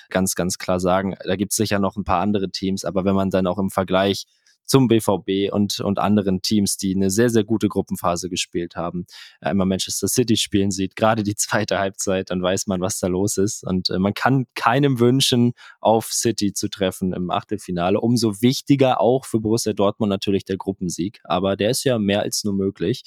ganz, 0.09 0.35
ganz 0.35 0.59
klar 0.59 0.81
sagen. 0.81 1.15
Da 1.25 1.37
gibt 1.37 1.53
es 1.53 1.57
sicher 1.57 1.79
noch 1.79 1.97
ein 1.97 2.05
paar 2.05 2.21
andere 2.21 2.51
Teams, 2.51 2.85
aber 2.85 3.05
wenn 3.05 3.15
man 3.15 3.31
dann 3.31 3.47
auch 3.47 3.59
im 3.59 3.71
Vergleich 3.71 4.27
zum 4.71 4.87
BVB 4.87 5.53
und, 5.53 5.81
und 5.81 5.99
anderen 5.99 6.43
Teams, 6.43 6.77
die 6.77 6.95
eine 6.95 7.11
sehr, 7.11 7.29
sehr 7.29 7.43
gute 7.43 7.69
Gruppenphase 7.69 8.31
gespielt 8.31 8.77
haben, 8.77 9.05
einmal 9.41 9.67
Manchester 9.67 10.07
City 10.07 10.37
spielen 10.37 10.71
sieht, 10.71 10.95
gerade 10.95 11.25
die 11.25 11.35
zweite 11.37 11.79
Halbzeit, 11.81 12.31
dann 12.31 12.41
weiß 12.41 12.69
man, 12.69 12.81
was 12.81 13.01
da 13.01 13.09
los 13.09 13.37
ist. 13.37 13.65
Und 13.65 13.91
äh, 13.91 13.99
man 13.99 14.15
kann 14.15 14.47
keinem 14.55 15.01
wünschen, 15.01 15.53
auf 15.81 16.13
City 16.13 16.53
zu 16.53 16.69
treffen 16.69 17.13
im 17.13 17.31
Achtelfinale. 17.31 18.01
Umso 18.01 18.41
wichtiger 18.41 19.01
auch 19.01 19.25
für 19.25 19.41
Borussia 19.41 19.73
Dortmund 19.73 20.11
natürlich 20.11 20.45
der 20.45 20.57
Gruppensieg. 20.57 21.21
Aber 21.25 21.57
der 21.57 21.71
ist 21.71 21.83
ja 21.83 21.99
mehr 21.99 22.23
als 22.23 22.45
nur 22.45 22.55
möglich. 22.55 23.03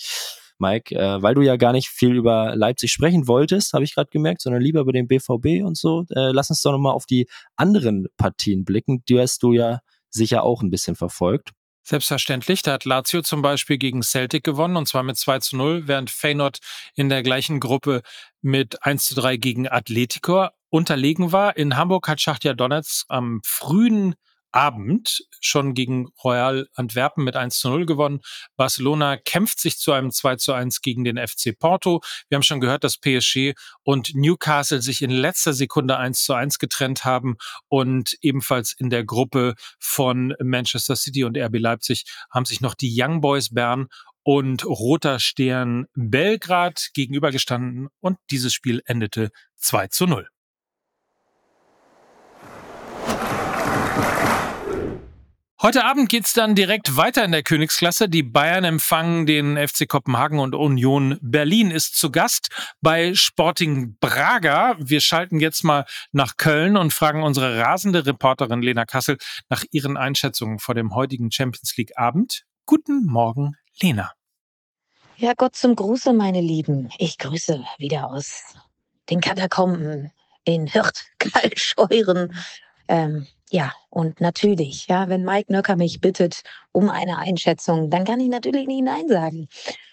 Mike, 0.59 0.95
äh, 0.95 1.21
weil 1.21 1.33
du 1.33 1.41
ja 1.41 1.55
gar 1.55 1.71
nicht 1.71 1.87
viel 1.87 2.15
über 2.15 2.55
Leipzig 2.55 2.91
sprechen 2.91 3.27
wolltest, 3.27 3.73
habe 3.73 3.85
ich 3.85 3.95
gerade 3.95 4.09
gemerkt, 4.11 4.41
sondern 4.41 4.61
lieber 4.61 4.81
über 4.81 4.93
den 4.93 5.07
BVB 5.07 5.63
und 5.63 5.77
so. 5.77 6.05
Äh, 6.09 6.31
lass 6.31 6.49
uns 6.49 6.61
doch 6.61 6.73
nochmal 6.73 6.93
auf 6.93 7.05
die 7.05 7.27
anderen 7.55 8.07
Partien 8.17 8.65
blicken. 8.65 9.03
Die 9.07 9.19
hast 9.19 9.41
du 9.43 9.53
ja 9.53 9.79
sicher 10.13 10.43
auch 10.43 10.61
ein 10.61 10.69
bisschen 10.69 10.95
verfolgt. 10.95 11.51
Selbstverständlich. 11.85 12.61
Da 12.61 12.73
hat 12.73 12.85
Lazio 12.85 13.21
zum 13.21 13.41
Beispiel 13.41 13.77
gegen 13.77 14.03
Celtic 14.03 14.43
gewonnen 14.45 14.77
und 14.77 14.87
zwar 14.87 15.03
mit 15.03 15.17
2 15.17 15.39
zu 15.39 15.57
0, 15.57 15.87
während 15.87 16.09
Feyenoord 16.09 16.59
in 16.95 17.09
der 17.09 17.23
gleichen 17.23 17.59
Gruppe 17.59 18.03
mit 18.41 18.85
1 18.85 19.05
zu 19.05 19.15
3 19.15 19.35
gegen 19.35 19.67
Atletico 19.67 20.47
unterlegen 20.69 21.33
war. 21.33 21.57
In 21.57 21.75
Hamburg 21.75 22.07
hat 22.07 22.21
Schachtja 22.21 22.53
Donetsk 22.53 23.05
am 23.09 23.41
frühen 23.43 24.15
Abend 24.53 25.25
schon 25.41 25.73
gegen 25.73 26.07
Royal 26.23 26.67
Antwerpen 26.75 27.23
mit 27.23 27.35
1 27.35 27.57
zu 27.59 27.69
0 27.69 27.85
gewonnen. 27.85 28.21
Barcelona 28.55 29.17
kämpft 29.17 29.59
sich 29.59 29.77
zu 29.77 29.91
einem 29.91 30.11
2 30.11 30.35
zu 30.37 30.53
1 30.53 30.81
gegen 30.81 31.03
den 31.03 31.17
FC 31.17 31.57
Porto. 31.57 32.01
Wir 32.29 32.35
haben 32.35 32.43
schon 32.43 32.61
gehört, 32.61 32.83
dass 32.83 32.97
PSG 32.97 33.53
und 33.83 34.15
Newcastle 34.15 34.81
sich 34.81 35.01
in 35.01 35.11
letzter 35.11 35.53
Sekunde 35.53 35.97
1 35.97 36.23
zu 36.23 36.33
1 36.33 36.59
getrennt 36.59 37.03
haben 37.03 37.35
und 37.67 38.15
ebenfalls 38.21 38.73
in 38.77 38.89
der 38.89 39.03
Gruppe 39.03 39.55
von 39.79 40.33
Manchester 40.41 40.95
City 40.95 41.23
und 41.23 41.37
RB 41.37 41.59
Leipzig 41.59 42.05
haben 42.29 42.45
sich 42.45 42.61
noch 42.61 42.75
die 42.75 42.93
Young 42.95 43.21
Boys 43.21 43.49
Bern 43.49 43.87
und 44.23 44.65
Roter 44.65 45.19
Stern 45.19 45.85
Belgrad 45.95 46.89
gegenübergestanden 46.93 47.89
und 47.99 48.17
dieses 48.31 48.53
Spiel 48.53 48.81
endete 48.85 49.31
2 49.57 49.87
zu 49.87 50.07
0. 50.07 50.32
Heute 55.65 55.85
Abend 55.85 56.09
geht's 56.09 56.33
dann 56.33 56.55
direkt 56.55 56.97
weiter 56.97 57.23
in 57.23 57.31
der 57.31 57.41
Königsklasse. 57.41 58.09
Die 58.09 58.21
Bayern 58.21 58.65
empfangen 58.65 59.25
den 59.25 59.55
FC 59.55 59.87
Kopenhagen 59.87 60.39
und 60.39 60.55
Union 60.55 61.17
Berlin 61.21 61.71
ist 61.71 61.97
zu 61.97 62.11
Gast 62.11 62.49
bei 62.81 63.13
Sporting 63.15 63.95
Braga. 64.01 64.75
Wir 64.77 64.99
schalten 64.99 65.39
jetzt 65.39 65.63
mal 65.63 65.85
nach 66.11 66.35
Köln 66.35 66.75
und 66.75 66.91
fragen 66.91 67.23
unsere 67.23 67.59
rasende 67.59 68.05
Reporterin 68.05 68.61
Lena 68.61 68.83
Kassel 68.83 69.17
nach 69.47 69.63
ihren 69.71 69.95
Einschätzungen 69.95 70.59
vor 70.59 70.75
dem 70.75 70.93
heutigen 70.95 71.31
Champions 71.31 71.77
League 71.77 71.97
Abend. 71.97 72.43
Guten 72.65 73.05
Morgen, 73.05 73.55
Lena. 73.81 74.11
Ja, 75.15 75.31
Gott 75.33 75.55
zum 75.55 75.77
Gruße, 75.77 76.11
meine 76.11 76.41
Lieben. 76.41 76.89
Ich 76.97 77.17
grüße 77.19 77.63
wieder 77.77 78.09
aus 78.09 78.53
den 79.09 79.21
Katakomben 79.21 80.11
in 80.43 80.67
Hirt, 80.67 81.05
Kalscheuren. 81.19 82.35
Ähm, 82.89 83.27
ja, 83.53 83.71
und 83.91 84.19
natürlich, 84.19 84.87
ja, 84.87 85.09
wenn 85.09 85.23
Mike 85.23 85.53
Nöcker 85.53 85.75
mich 85.75 86.01
bittet 86.01 86.41
um 86.71 86.89
eine 86.89 87.19
Einschätzung, 87.19 87.91
dann 87.91 88.03
kann 88.03 88.19
ich 88.19 88.29
natürlich 88.29 88.65
nicht 88.65 88.81
Nein 88.81 89.07
sagen. 89.07 89.47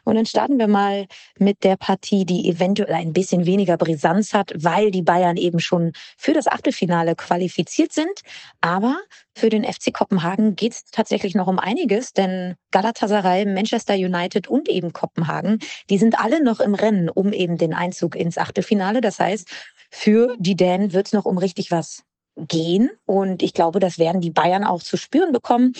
Und 0.04 0.14
dann 0.14 0.24
starten 0.24 0.58
wir 0.58 0.66
mal 0.66 1.04
mit 1.38 1.62
der 1.62 1.76
Partie, 1.76 2.24
die 2.24 2.48
eventuell 2.48 2.94
ein 2.94 3.12
bisschen 3.12 3.44
weniger 3.44 3.76
Brisanz 3.76 4.32
hat, 4.32 4.54
weil 4.56 4.90
die 4.90 5.02
Bayern 5.02 5.36
eben 5.36 5.58
schon 5.58 5.92
für 6.16 6.32
das 6.32 6.46
Achtelfinale 6.46 7.14
qualifiziert 7.16 7.92
sind. 7.92 8.22
Aber 8.62 8.96
für 9.34 9.50
den 9.50 9.64
FC 9.64 9.92
Kopenhagen 9.92 10.56
geht 10.56 10.72
es 10.72 10.84
tatsächlich 10.84 11.34
noch 11.34 11.46
um 11.46 11.58
einiges, 11.58 12.14
denn 12.14 12.54
Galatasaray, 12.70 13.44
Manchester 13.44 13.92
United 13.92 14.48
und 14.48 14.70
eben 14.70 14.94
Kopenhagen, 14.94 15.58
die 15.90 15.98
sind 15.98 16.18
alle 16.18 16.42
noch 16.42 16.60
im 16.60 16.74
Rennen 16.74 17.10
um 17.10 17.34
eben 17.34 17.58
den 17.58 17.74
Einzug 17.74 18.16
ins 18.16 18.38
Achtelfinale. 18.38 19.02
Das 19.02 19.20
heißt, 19.20 19.50
für 19.90 20.34
die 20.38 20.56
Dänen 20.56 20.94
wird 20.94 21.08
es 21.08 21.12
noch 21.12 21.26
um 21.26 21.36
richtig 21.36 21.70
was 21.70 22.04
gehen. 22.46 22.90
Und 23.06 23.42
ich 23.42 23.54
glaube, 23.54 23.80
das 23.80 23.98
werden 23.98 24.20
die 24.20 24.30
Bayern 24.30 24.64
auch 24.64 24.82
zu 24.82 24.96
spüren 24.96 25.32
bekommen. 25.32 25.72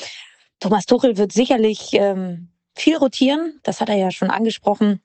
Thomas 0.61 0.87
Tuchel 0.87 1.17
wird 1.17 1.33
sicherlich 1.33 1.91
ähm, 1.95 2.49
viel 2.75 2.97
rotieren. 2.97 3.61
Das 3.63 3.81
hat 3.81 3.89
er 3.89 3.97
ja 3.97 4.11
schon 4.11 4.31
angesprochen. 4.31 5.01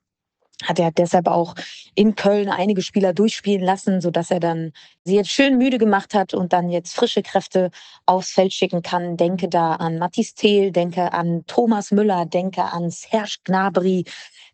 Hat 0.63 0.79
er 0.79 0.91
deshalb 0.91 1.27
auch 1.27 1.53
in 1.95 2.15
Köln 2.15 2.50
einige 2.50 2.81
Spieler 2.81 3.13
durchspielen 3.13 3.62
lassen, 3.62 4.00
so 4.00 4.09
dass 4.09 4.31
er 4.31 4.39
dann 4.39 4.71
sie 5.03 5.15
jetzt 5.15 5.29
schön 5.29 5.57
müde 5.57 5.77
gemacht 5.77 6.13
hat 6.13 6.33
und 6.33 6.53
dann 6.53 6.69
jetzt 6.69 6.95
frische 6.95 7.21
Kräfte 7.24 7.71
aufs 8.05 8.31
Feld 8.31 8.53
schicken 8.53 8.81
kann. 8.81 9.17
Denke 9.17 9.50
da 9.50 9.74
an 9.74 9.97
Mathis 9.97 10.33
Thiel, 10.33 10.71
denke 10.71 11.12
an 11.12 11.43
Thomas 11.45 11.91
Müller, 11.91 12.25
denke 12.25 12.63
an 12.63 12.89
Serge 12.89 13.38
Gnabry, 13.43 14.05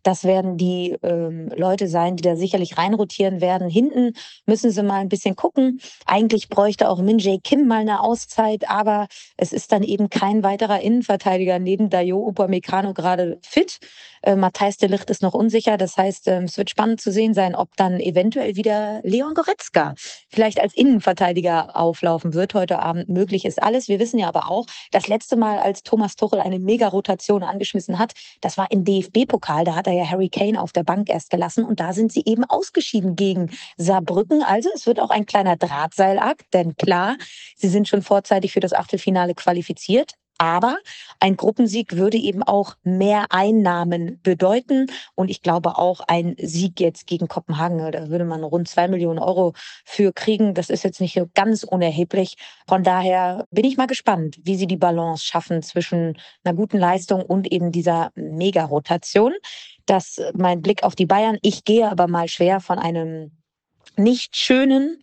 das 0.02 0.24
werden 0.24 0.56
die 0.56 0.96
ähm, 1.02 1.50
Leute 1.56 1.88
sein, 1.88 2.16
die 2.16 2.22
da 2.22 2.36
sicherlich 2.36 2.78
reinrotieren 2.78 3.40
werden. 3.40 3.68
Hinten 3.68 4.14
müssen 4.46 4.70
sie 4.70 4.82
mal 4.82 5.00
ein 5.00 5.08
bisschen 5.08 5.36
gucken. 5.36 5.80
Eigentlich 6.06 6.48
bräuchte 6.48 6.88
auch 6.88 7.00
Min 7.00 7.18
Jae 7.18 7.38
Kim 7.42 7.66
mal 7.66 7.80
eine 7.80 8.00
Auszeit, 8.00 8.68
aber 8.68 9.08
es 9.36 9.52
ist 9.52 9.72
dann 9.72 9.82
eben 9.82 10.10
kein 10.10 10.42
weiterer 10.42 10.80
Innenverteidiger 10.80 11.58
neben 11.58 11.90
Dayo 11.90 12.26
Upamecano 12.26 12.94
gerade 12.94 13.38
fit. 13.42 13.78
Äh, 14.22 14.36
Matthijs 14.36 14.76
de 14.76 14.88
Licht 14.88 15.10
ist 15.10 15.22
noch 15.22 15.34
unsicher. 15.34 15.76
Das 15.76 15.96
heißt, 15.96 16.28
äh, 16.28 16.42
es 16.42 16.56
wird 16.56 16.70
spannend 16.70 17.00
zu 17.00 17.10
sehen 17.10 17.34
sein, 17.34 17.54
ob 17.54 17.76
dann 17.76 18.00
eventuell 18.00 18.56
wieder 18.56 19.00
Leon 19.02 19.34
Goretzka 19.34 19.94
vielleicht 20.28 20.60
als 20.60 20.74
Innenverteidiger 20.74 21.76
auflaufen 21.76 22.34
wird. 22.34 22.54
Heute 22.54 22.78
Abend 22.78 23.08
möglich 23.08 23.44
ist 23.44 23.62
alles. 23.62 23.88
Wir 23.88 23.98
wissen 23.98 24.18
ja 24.18 24.28
aber 24.28 24.50
auch, 24.50 24.66
das 24.90 25.08
letzte 25.08 25.36
Mal, 25.36 25.58
als 25.58 25.82
Thomas 25.82 26.16
Tuchel 26.16 26.40
eine 26.40 26.58
Mega-Rotation 26.58 27.42
angeschmissen 27.42 27.98
hat, 27.98 28.12
das 28.40 28.56
war 28.56 28.70
im 28.70 28.84
DFB-Pokal. 28.84 29.64
Da 29.64 29.74
hat 29.74 29.86
er 29.86 29.91
ja 29.92 30.08
Harry 30.10 30.28
Kane 30.28 30.60
auf 30.60 30.72
der 30.72 30.84
Bank 30.84 31.08
erst 31.08 31.30
gelassen 31.30 31.64
und 31.64 31.80
da 31.80 31.92
sind 31.92 32.12
sie 32.12 32.22
eben 32.26 32.44
ausgeschieden 32.44 33.16
gegen 33.16 33.50
Saarbrücken. 33.76 34.42
Also 34.42 34.70
es 34.74 34.86
wird 34.86 35.00
auch 35.00 35.10
ein 35.10 35.26
kleiner 35.26 35.56
Drahtseilakt, 35.56 36.52
denn 36.52 36.76
klar, 36.76 37.16
sie 37.56 37.68
sind 37.68 37.88
schon 37.88 38.02
vorzeitig 38.02 38.52
für 38.52 38.60
das 38.60 38.72
Achtelfinale 38.72 39.34
qualifiziert. 39.34 40.14
Aber 40.42 40.78
ein 41.20 41.36
Gruppensieg 41.36 41.96
würde 41.96 42.16
eben 42.16 42.42
auch 42.42 42.74
mehr 42.82 43.26
Einnahmen 43.30 44.18
bedeuten. 44.24 44.86
Und 45.14 45.30
ich 45.30 45.40
glaube 45.40 45.78
auch 45.78 46.00
ein 46.08 46.34
Sieg 46.36 46.80
jetzt 46.80 47.06
gegen 47.06 47.28
Kopenhagen, 47.28 47.78
da 47.92 48.08
würde 48.08 48.24
man 48.24 48.42
rund 48.42 48.66
zwei 48.66 48.88
Millionen 48.88 49.20
Euro 49.20 49.52
für 49.84 50.12
kriegen. 50.12 50.54
Das 50.54 50.68
ist 50.68 50.82
jetzt 50.82 51.00
nicht 51.00 51.14
so 51.14 51.28
ganz 51.34 51.62
unerheblich. 51.62 52.34
Von 52.66 52.82
daher 52.82 53.46
bin 53.52 53.64
ich 53.64 53.76
mal 53.76 53.86
gespannt, 53.86 54.40
wie 54.42 54.56
sie 54.56 54.66
die 54.66 54.76
Balance 54.76 55.24
schaffen 55.24 55.62
zwischen 55.62 56.18
einer 56.42 56.56
guten 56.56 56.78
Leistung 56.78 57.22
und 57.22 57.52
eben 57.52 57.70
dieser 57.70 58.10
Mega-Rotation. 58.16 59.34
Das 59.86 60.20
mein 60.34 60.62
Blick 60.62 60.84
auf 60.84 60.94
die 60.94 61.06
Bayern. 61.06 61.38
Ich 61.42 61.64
gehe 61.64 61.90
aber 61.90 62.08
mal 62.08 62.28
schwer 62.28 62.60
von 62.60 62.78
einem 62.78 63.32
nicht 63.96 64.36
schönen 64.36 65.02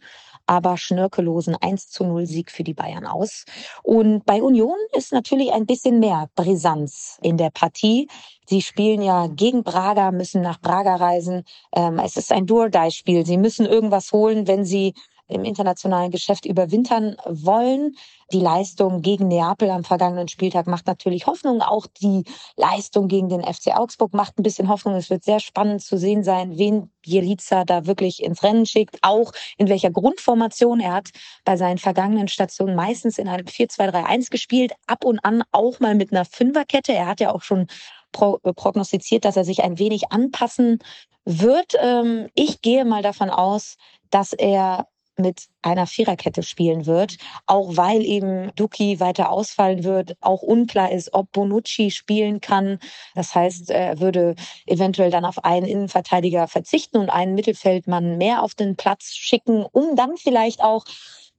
aber 0.50 0.78
schnörkellosen 0.78 1.56
1 1.56 1.90
zu 1.90 2.04
0 2.04 2.26
Sieg 2.26 2.50
für 2.50 2.64
die 2.64 2.74
Bayern 2.74 3.06
aus. 3.06 3.46
Und 3.84 4.26
bei 4.26 4.42
Union 4.42 4.76
ist 4.98 5.14
natürlich 5.14 5.52
ein 5.52 5.68
bisschen 5.68 6.00
mehr 6.00 6.28
Brisanz 6.34 7.20
in 7.22 7.38
der 7.38 7.52
Partie. 7.52 8.10
Sie 8.48 8.64
spielen 8.64 9.04
ja 9.04 9.28
gegen 9.28 9.62
Braga, 9.62 10.12
müssen 10.12 10.42
nach 10.42 10.60
Braga 10.60 10.96
reisen. 10.96 11.44
Ähm, 11.76 12.00
es 12.00 12.18
ist 12.18 12.32
ein 12.32 12.48
Do-or-Die-Spiel. 12.48 13.28
Sie 13.28 13.38
müssen 13.38 13.68
irgendwas 13.68 14.12
holen, 14.12 14.48
wenn 14.48 14.66
sie 14.66 14.96
im 15.30 15.46
internationalen 15.46 16.12
Geschäft 16.12 16.46
überwintern 16.46 17.16
wollen. 17.26 17.96
Die 18.34 18.40
Leistung 18.40 19.02
gegen 19.02 19.28
Neapel 19.28 19.70
am 19.70 19.84
vergangenen 19.84 20.28
Spieltag 20.28 20.68
macht 20.68 20.88
natürlich 20.88 21.28
Hoffnung. 21.28 21.62
Auch 21.62 21.88
die 22.02 22.24
Leistung 22.58 23.08
gegen 23.08 23.30
den 23.30 23.44
FC 23.44 23.76
Augsburg 23.76 24.14
macht 24.14 24.38
ein 24.38 24.44
bisschen 24.44 24.68
Hoffnung. 24.70 24.96
Es 24.96 25.10
wird 25.10 25.24
sehr 25.24 25.40
spannend 25.40 25.82
zu 25.82 25.98
sehen 25.98 26.24
sein, 26.24 26.58
wen 26.58 26.92
Jelica 27.06 27.64
da 27.64 27.86
wirklich 27.86 28.22
ins 28.24 28.44
Rennen 28.44 28.66
schickt, 28.66 28.98
auch 29.02 29.32
in 29.58 29.70
welcher 29.70 29.92
Grundformation. 29.92 30.80
Er 30.80 30.94
hat 30.94 31.10
bei 31.46 31.58
seinen 31.58 31.78
vergangenen 31.78 32.28
Stationen 32.28 32.76
meistens 32.76 33.18
in 33.18 33.28
einem 33.28 33.46
4-2-3-1 33.46 34.32
gespielt, 34.32 34.74
ab 34.88 35.06
und 35.06 35.20
an 35.24 35.44
auch 35.52 35.80
mal 35.80 35.96
mit 35.96 36.12
einer 36.12 36.26
Fünferkette. 36.26 36.94
Er 36.94 37.08
hat 37.08 37.20
ja 37.20 37.34
auch 37.34 37.44
schon 37.44 37.68
prognostiziert, 38.12 39.26
dass 39.26 39.38
er 39.38 39.46
sich 39.46 39.64
ein 39.64 39.78
wenig 39.78 40.12
anpassen 40.12 40.80
wird. 41.26 41.74
Ähm, 41.80 42.30
ich 42.34 42.62
gehe 42.62 42.86
mal 42.86 43.04
davon 43.04 43.30
aus, 43.30 43.78
dass 44.10 44.34
er 44.34 44.88
mit 45.20 45.46
einer 45.62 45.88
Viererkette 45.88 46.44
spielen 46.44 46.86
wird, 46.86 47.18
auch 47.46 47.78
weil 47.78 48.04
eben 48.04 48.52
Duki 48.56 49.00
weiter 49.00 49.32
ausfallen 49.32 49.84
wird, 49.84 50.16
auch 50.22 50.42
unklar 50.42 50.92
ist, 50.92 51.14
ob 51.14 51.32
Bonucci 51.32 51.92
spielen 51.92 52.42
kann. 52.42 52.80
Das 53.16 53.36
heißt, 53.36 53.70
er 53.70 54.00
würde 54.00 54.36
eventuell 54.66 55.12
dann 55.12 55.26
auf 55.26 55.44
einen 55.44 55.66
Innenverteidiger 55.66 56.48
verzichten 56.48 56.98
und 56.98 57.10
einen 57.10 57.36
Mittelfeldmann 57.36 58.18
mehr 58.18 58.44
auf 58.44 58.56
den 58.56 58.76
Platz 58.76 59.14
schicken, 59.14 59.66
um 59.72 59.96
dann 59.96 60.18
vielleicht 60.18 60.62
auch 60.62 60.86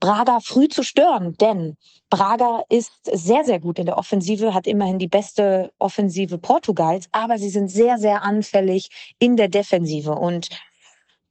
Braga 0.01 0.39
früh 0.39 0.67
zu 0.67 0.81
stören, 0.83 1.37
denn 1.37 1.77
Braga 2.09 2.63
ist 2.69 2.91
sehr, 3.03 3.45
sehr 3.45 3.59
gut 3.59 3.77
in 3.77 3.85
der 3.85 3.99
Offensive, 3.99 4.53
hat 4.53 4.65
immerhin 4.65 4.97
die 4.97 5.07
beste 5.07 5.71
Offensive 5.77 6.39
Portugals, 6.39 7.07
aber 7.11 7.37
sie 7.37 7.49
sind 7.49 7.69
sehr, 7.69 7.99
sehr 7.99 8.23
anfällig 8.23 8.89
in 9.19 9.37
der 9.37 9.47
Defensive. 9.47 10.11
Und 10.11 10.49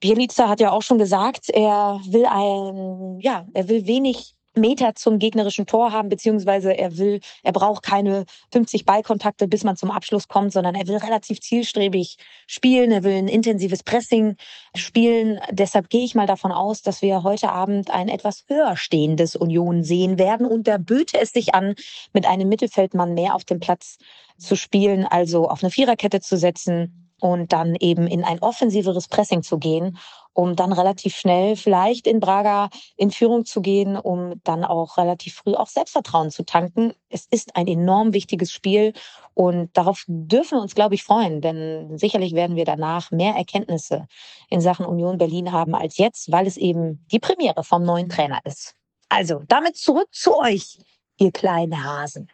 Bielica 0.01 0.49
hat 0.49 0.61
ja 0.61 0.73
auch 0.73 0.83
schon 0.83 0.99
gesagt, 0.99 1.51
er 1.51 2.01
will 2.07 2.27
ein, 2.27 3.21
ja, 3.21 3.47
er 3.53 3.69
will 3.69 3.87
wenig 3.87 4.35
Meter 4.57 4.95
zum 4.95 5.19
gegnerischen 5.19 5.67
Tor 5.67 5.93
haben, 5.93 6.09
beziehungsweise 6.09 6.77
er 6.77 6.99
will, 6.99 7.21
er 7.43 7.53
braucht 7.53 7.85
keine 7.85 8.25
50 8.53 8.85
Ballkontakte, 8.85 9.47
bis 9.47 9.63
man 9.63 9.77
zum 9.77 9.91
Abschluss 9.91 10.27
kommt, 10.27 10.53
sondern 10.53 10.75
er 10.75 10.89
will 10.89 10.97
relativ 10.97 11.41
zielstrebig 11.41 12.17
spielen, 12.47 12.91
er 12.91 13.05
will 13.05 13.15
ein 13.15 13.29
intensives 13.29 13.83
Pressing 13.83 14.37
spielen. 14.75 15.39
Deshalb 15.51 15.89
gehe 15.89 16.05
ich 16.05 16.15
mal 16.15 16.27
davon 16.27 16.51
aus, 16.51 16.83
dass 16.83 17.01
wir 17.01 17.23
heute 17.23 17.51
Abend 17.51 17.91
ein 17.91 18.09
etwas 18.09 18.45
höher 18.49 18.77
stehendes 18.77 19.37
Union 19.37 19.85
sehen 19.85 20.19
werden 20.19 20.47
und 20.47 20.67
da 20.67 20.79
böte 20.79 21.21
es 21.21 21.31
sich 21.31 21.55
an, 21.55 21.75
mit 22.13 22.27
einem 22.27 22.49
Mittelfeldmann 22.49 23.15
mehr 23.15 23.35
auf 23.35 23.45
dem 23.45 23.61
Platz 23.61 23.99
zu 24.37 24.57
spielen, 24.57 25.07
also 25.07 25.49
auf 25.49 25.63
eine 25.63 25.71
Viererkette 25.71 26.21
zu 26.21 26.37
setzen, 26.37 27.10
und 27.21 27.53
dann 27.53 27.75
eben 27.77 28.07
in 28.07 28.25
ein 28.25 28.41
offensiveres 28.41 29.09
Pressing 29.09 29.43
zu 29.43 29.59
gehen, 29.59 29.99
um 30.33 30.57
dann 30.57 30.73
relativ 30.73 31.17
schnell 31.17 31.57
vielleicht 31.57 32.07
in 32.07 32.21
Braga 32.21 32.71
in 32.97 33.11
Führung 33.11 33.45
zu 33.45 33.61
gehen, 33.61 33.97
um 33.97 34.41
dann 34.45 34.65
auch 34.65 34.97
relativ 34.97 35.35
früh 35.35 35.55
auch 35.55 35.67
Selbstvertrauen 35.67 36.31
zu 36.31 36.45
tanken. 36.45 36.95
Es 37.09 37.27
ist 37.31 37.57
ein 37.57 37.67
enorm 37.67 38.15
wichtiges 38.15 38.53
Spiel 38.53 38.93
und 39.35 39.77
darauf 39.77 40.05
dürfen 40.07 40.59
wir 40.59 40.63
uns, 40.63 40.75
glaube 40.75 40.95
ich, 40.95 41.05
freuen, 41.05 41.41
denn 41.41 41.97
sicherlich 41.99 42.35
werden 42.35 42.57
wir 42.57 42.65
danach 42.65 43.11
mehr 43.11 43.35
Erkenntnisse 43.35 44.07
in 44.49 44.61
Sachen 44.61 44.87
Union 44.87 45.19
Berlin 45.19 45.53
haben 45.53 45.75
als 45.75 45.99
jetzt, 45.99 46.31
weil 46.31 46.47
es 46.47 46.57
eben 46.57 47.05
die 47.11 47.21
Premiere 47.21 47.65
vom 47.65 47.83
neuen 47.83 48.09
Trainer 48.09 48.41
ist. 48.45 48.75
Also 49.09 49.43
damit 49.49 49.77
zurück 49.77 50.09
zu 50.13 50.39
euch. 50.39 50.79
ihr 51.19 51.33
kleinen 51.33 51.85
Hasen. 51.85 52.29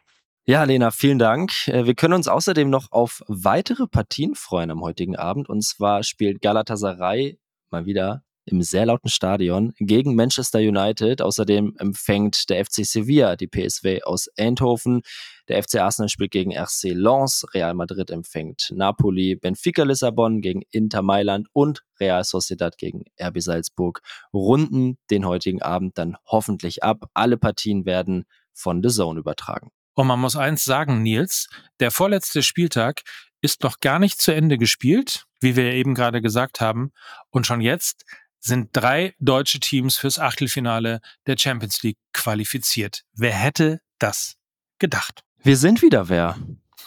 Ja, 0.49 0.63
Lena, 0.63 0.93
vielen 0.93 1.19
Dank. 1.19 1.67
Äh, 1.67 1.87
wir 1.87 1.97
können 1.97 2.15
uns 2.15 2.29
außerdem 2.29 2.71
noch 2.71 2.93
auf 2.93 3.21
weitere 3.27 3.89
Partien 3.89 4.37
freuen 4.37 4.71
am 4.71 4.81
heutigen 4.81 5.17
Abend. 5.17 5.49
Und 5.49 5.65
zwar 5.65 6.05
spielt 6.05 6.41
Galatasaray 6.41 7.41
mal 7.71 7.85
wieder 7.85 8.23
im 8.45 8.63
sehr 8.63 8.87
lauten 8.87 9.09
Stadion 9.09 9.73
gegen 9.81 10.15
Manchester 10.15 10.61
United. 10.61 11.21
Außerdem 11.21 11.75
empfängt 11.81 12.49
der 12.49 12.65
FC 12.65 12.87
Sevilla 12.87 13.35
die 13.35 13.49
PSV 13.49 14.05
aus 14.05 14.29
Eindhoven. 14.39 15.03
Der 15.49 15.61
FC 15.61 15.81
Arsenal 15.81 16.09
spielt 16.09 16.31
gegen 16.31 16.53
RC 16.57 16.93
Lens. 16.93 17.45
Real 17.53 17.75
Madrid 17.75 18.13
empfängt 18.13 18.71
Napoli. 18.73 19.35
Benfica 19.35 19.83
Lissabon 19.83 20.43
gegen 20.43 20.63
Inter 20.71 21.03
Mailand 21.03 21.49
und 21.55 21.83
Real 21.99 22.23
Sociedad 22.23 22.79
gegen 22.79 23.03
RB 23.21 23.41
Salzburg 23.41 24.01
runden 24.33 24.97
den 25.11 25.27
heutigen 25.27 25.61
Abend 25.61 25.99
dann 25.99 26.17
hoffentlich 26.25 26.85
ab. 26.85 27.11
Alle 27.15 27.37
Partien 27.37 27.85
werden 27.85 28.27
von 28.53 28.81
The 28.81 28.91
Zone 28.91 29.19
übertragen. 29.19 29.73
Und 29.97 30.07
man 30.07 30.21
muss 30.21 30.37
eins 30.37 30.63
sagen, 30.63 31.03
Nils, 31.03 31.49
der 31.81 31.91
vorletzte 31.91 32.43
Spieltag 32.43 33.01
ist 33.41 33.63
noch 33.63 33.81
gar 33.81 33.99
nicht 33.99 34.21
zu 34.21 34.31
Ende 34.31 34.59
gespielt, 34.59 35.25
wie 35.41 35.57
wir 35.57 35.73
eben 35.73 35.95
gerade 35.95 36.21
gesagt 36.21 36.61
haben. 36.61 36.93
Und 37.31 37.47
schon 37.47 37.63
jetzt 37.63 38.05
sind 38.39 38.69
drei 38.73 39.15
deutsche 39.21 39.59
Teams 39.59 39.97
fürs 39.97 40.19
Achtelfinale 40.19 41.01
der 41.27 41.39
Champions 41.39 41.83
League 41.83 41.97
qualifiziert. 42.13 43.05
Wer 43.15 43.33
hätte 43.33 43.81
das 43.99 44.37
gedacht? 44.79 45.23
Wir 45.43 45.57
sind 45.57 45.81
wieder 45.81 46.11
wer. 46.11 46.37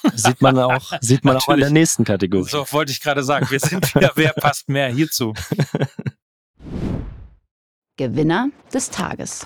Sieht 0.14 0.42
man 0.42 0.58
auch, 0.60 0.94
sieht 1.02 1.26
man 1.26 1.36
auch 1.36 1.50
in 1.50 1.60
der 1.60 1.72
nächsten 1.72 2.06
Kategorie. 2.06 2.50
So 2.50 2.66
wollte 2.72 2.92
ich 2.92 3.02
gerade 3.02 3.22
sagen. 3.22 3.50
Wir 3.50 3.60
sind 3.60 3.94
wieder 3.96 4.12
wer 4.16 4.32
passt 4.32 4.70
mehr 4.70 4.88
hierzu. 4.88 5.34
Gewinner 7.98 8.50
des 8.72 8.92
Tages. 8.92 9.46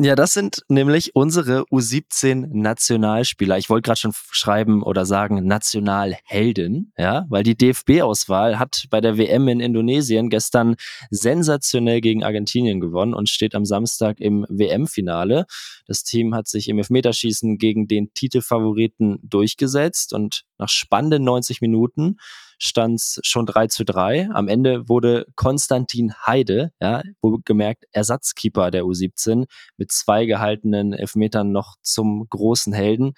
Ja, 0.00 0.14
das 0.14 0.32
sind 0.32 0.62
nämlich 0.68 1.16
unsere 1.16 1.62
U17 1.72 2.50
Nationalspieler. 2.52 3.58
Ich 3.58 3.68
wollte 3.68 3.86
gerade 3.86 3.98
schon 3.98 4.12
schreiben 4.30 4.84
oder 4.84 5.04
sagen 5.04 5.44
Nationalhelden, 5.44 6.92
ja, 6.96 7.26
weil 7.28 7.42
die 7.42 7.56
DFB-Auswahl 7.56 8.60
hat 8.60 8.84
bei 8.90 9.00
der 9.00 9.18
WM 9.18 9.48
in 9.48 9.58
Indonesien 9.58 10.30
gestern 10.30 10.76
sensationell 11.10 12.00
gegen 12.00 12.22
Argentinien 12.22 12.78
gewonnen 12.78 13.12
und 13.12 13.28
steht 13.28 13.56
am 13.56 13.64
Samstag 13.64 14.20
im 14.20 14.46
WM-Finale. 14.48 15.46
Das 15.88 16.04
Team 16.04 16.32
hat 16.32 16.46
sich 16.46 16.68
im 16.68 16.78
Elfmeterschießen 16.78 17.58
gegen 17.58 17.88
den 17.88 18.14
Titelfavoriten 18.14 19.18
durchgesetzt 19.24 20.12
und 20.12 20.44
nach 20.58 20.68
spannenden 20.68 21.24
90 21.24 21.60
Minuten 21.60 22.18
stand 22.58 22.96
es 22.96 23.20
schon 23.22 23.46
3 23.46 23.68
zu 23.68 23.84
3. 23.84 24.30
Am 24.32 24.48
Ende 24.48 24.88
wurde 24.88 25.26
Konstantin 25.36 26.12
Heide, 26.26 26.72
ja, 26.80 27.02
gemerkt 27.44 27.84
Ersatzkeeper 27.92 28.70
der 28.70 28.84
U17, 28.84 29.46
mit 29.76 29.92
zwei 29.92 30.26
gehaltenen 30.26 30.92
Elfmetern 30.92 31.52
noch 31.52 31.76
zum 31.82 32.26
großen 32.28 32.72
Helden. 32.72 33.12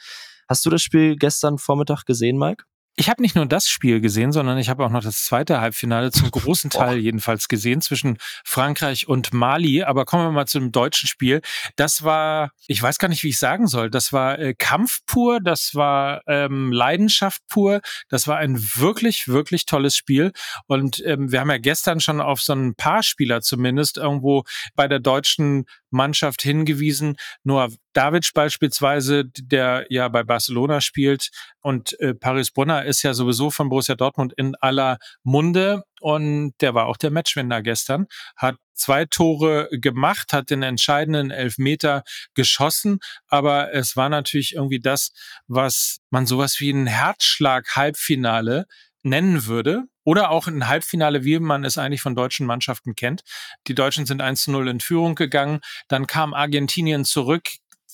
Hast 0.48 0.66
du 0.66 0.70
das 0.70 0.82
Spiel 0.82 1.16
gestern 1.16 1.58
Vormittag 1.58 2.04
gesehen, 2.04 2.38
Mike? 2.38 2.64
Ich 2.96 3.08
habe 3.08 3.22
nicht 3.22 3.34
nur 3.34 3.46
das 3.46 3.68
Spiel 3.68 4.00
gesehen, 4.00 4.32
sondern 4.32 4.58
ich 4.58 4.68
habe 4.68 4.84
auch 4.84 4.90
noch 4.90 5.02
das 5.02 5.24
zweite 5.24 5.60
Halbfinale 5.60 6.10
zum 6.10 6.30
großen 6.30 6.70
Teil 6.70 6.98
jedenfalls 6.98 7.48
gesehen 7.48 7.80
zwischen 7.80 8.18
Frankreich 8.44 9.08
und 9.08 9.32
Mali. 9.32 9.82
Aber 9.84 10.04
kommen 10.04 10.26
wir 10.26 10.32
mal 10.32 10.46
zu 10.46 10.58
dem 10.58 10.72
deutschen 10.72 11.08
Spiel. 11.08 11.40
Das 11.76 12.02
war, 12.02 12.50
ich 12.66 12.82
weiß 12.82 12.98
gar 12.98 13.08
nicht, 13.08 13.22
wie 13.22 13.28
ich 13.28 13.38
sagen 13.38 13.68
soll. 13.68 13.90
Das 13.90 14.12
war 14.12 14.38
äh, 14.38 14.54
Kampf 14.54 15.00
pur, 15.06 15.40
das 15.40 15.74
war 15.74 16.22
ähm, 16.26 16.72
Leidenschaft 16.72 17.42
pur. 17.48 17.80
Das 18.08 18.28
war 18.28 18.36
ein 18.38 18.58
wirklich, 18.76 19.28
wirklich 19.28 19.66
tolles 19.66 19.96
Spiel. 19.96 20.32
Und 20.66 21.02
ähm, 21.06 21.32
wir 21.32 21.40
haben 21.40 21.50
ja 21.50 21.58
gestern 21.58 22.00
schon 22.00 22.20
auf 22.20 22.42
so 22.42 22.52
ein 22.52 22.74
paar 22.74 23.02
Spieler 23.02 23.40
zumindest 23.40 23.96
irgendwo 23.96 24.44
bei 24.74 24.88
der 24.88 25.00
deutschen 25.00 25.64
Mannschaft 25.90 26.42
hingewiesen. 26.42 27.16
Noah 27.44 27.68
David 27.92 28.30
beispielsweise, 28.34 29.24
der 29.26 29.86
ja 29.90 30.08
bei 30.08 30.22
Barcelona 30.22 30.80
spielt 30.80 31.30
und 31.60 31.98
äh, 32.00 32.14
Paris 32.14 32.50
Brunner 32.50 32.84
ist 32.84 33.02
ja 33.02 33.14
sowieso 33.14 33.50
von 33.50 33.68
Borussia 33.68 33.96
Dortmund 33.96 34.32
in 34.36 34.54
aller 34.60 34.98
Munde 35.22 35.82
und 36.00 36.52
der 36.60 36.74
war 36.74 36.86
auch 36.86 36.96
der 36.96 37.10
Matchwinner 37.10 37.62
gestern, 37.62 38.06
hat 38.36 38.56
zwei 38.74 39.04
Tore 39.04 39.68
gemacht, 39.72 40.32
hat 40.32 40.50
den 40.50 40.62
entscheidenden 40.62 41.30
Elfmeter 41.30 42.02
geschossen, 42.34 43.00
aber 43.26 43.74
es 43.74 43.96
war 43.96 44.08
natürlich 44.08 44.54
irgendwie 44.54 44.80
das, 44.80 45.12
was 45.46 45.98
man 46.10 46.26
sowas 46.26 46.60
wie 46.60 46.70
ein 46.70 46.86
Herzschlag-Halbfinale 46.86 48.66
nennen 49.02 49.46
würde. 49.46 49.84
Oder 50.04 50.30
auch 50.30 50.46
ein 50.46 50.66
Halbfinale, 50.66 51.24
wie 51.24 51.38
man 51.38 51.64
es 51.64 51.78
eigentlich 51.78 52.02
von 52.02 52.14
deutschen 52.14 52.46
Mannschaften 52.46 52.94
kennt. 52.94 53.22
Die 53.66 53.74
Deutschen 53.74 54.06
sind 54.06 54.22
1 54.22 54.44
zu 54.44 54.50
0 54.50 54.68
in 54.68 54.80
Führung 54.80 55.14
gegangen. 55.14 55.60
Dann 55.88 56.06
kam 56.06 56.34
Argentinien 56.34 57.04
zurück, 57.04 57.48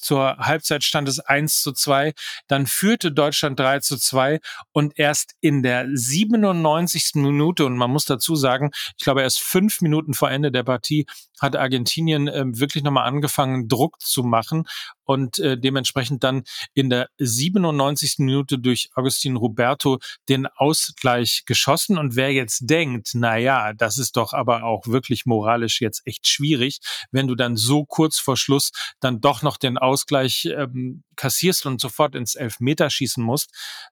zur 0.07 0.37
Halbzeit 0.39 0.85
stand 0.85 1.09
es 1.09 1.19
1 1.19 1.63
zu 1.63 1.73
2. 1.73 2.15
Dann 2.47 2.67
führte 2.67 3.13
Deutschland 3.13 3.59
3 3.59 3.81
zu 3.81 3.97
2 3.97 4.41
und 4.73 4.99
erst 4.99 5.35
in 5.41 5.63
der 5.63 5.87
97. 5.93 7.13
Minute, 7.15 7.65
und 7.67 7.77
man 7.77 7.91
muss 7.91 8.05
dazu 8.05 8.37
sagen, 8.37 8.71
ich 8.97 9.05
glaube 9.05 9.23
erst 9.23 9.41
fünf 9.41 9.81
Minuten 9.81 10.15
vor 10.15 10.31
Ende 10.31 10.53
der 10.53 10.63
Partie 10.63 11.07
hat 11.41 11.57
Argentinien 11.57 12.29
äh, 12.29 12.45
wirklich 12.47 12.85
nochmal 12.85 13.07
angefangen, 13.07 13.69
Druck 13.69 14.01
zu 14.01 14.23
machen 14.23 14.65
und 15.07 15.39
äh, 15.39 15.57
dementsprechend 15.57 16.25
dann 16.25 16.43
in 16.75 16.91
der 16.91 17.09
97. 17.19 18.17
Minute 18.19 18.59
durch 18.59 18.91
Agustin 18.95 19.37
Roberto 19.37 19.99
den 20.29 20.47
Ausgleich 20.47 21.45
geschossen. 21.47 21.97
Und 21.97 22.17
wer 22.17 22.33
jetzt 22.33 22.69
denkt, 22.69 23.11
na 23.15 23.37
ja, 23.39 23.73
das 23.73 23.99
ist 23.99 24.17
doch 24.17 24.33
aber 24.33 24.65
auch 24.65 24.87
wirklich 24.87 25.25
moralisch 25.25 25.81
jetzt 25.81 26.03
echt 26.07 26.27
schwierig, 26.27 26.81
wenn 27.11 27.29
du 27.29 27.37
dann 27.37 27.57
so 27.57 27.85
kurz 27.85 28.19
vor 28.19 28.37
Schluss 28.37 28.73
dann 29.01 29.21
doch 29.21 29.43
noch 29.43 29.57
den 29.57 29.79
Ausgleich 29.79 30.47
ähm, 30.47 31.05
kassierst 31.15 31.67
und 31.67 31.81
sofort 31.81 32.15
ins 32.15 32.35
Elfmeter 32.35 32.91
schießen 32.91 33.23
musst, 33.23 33.51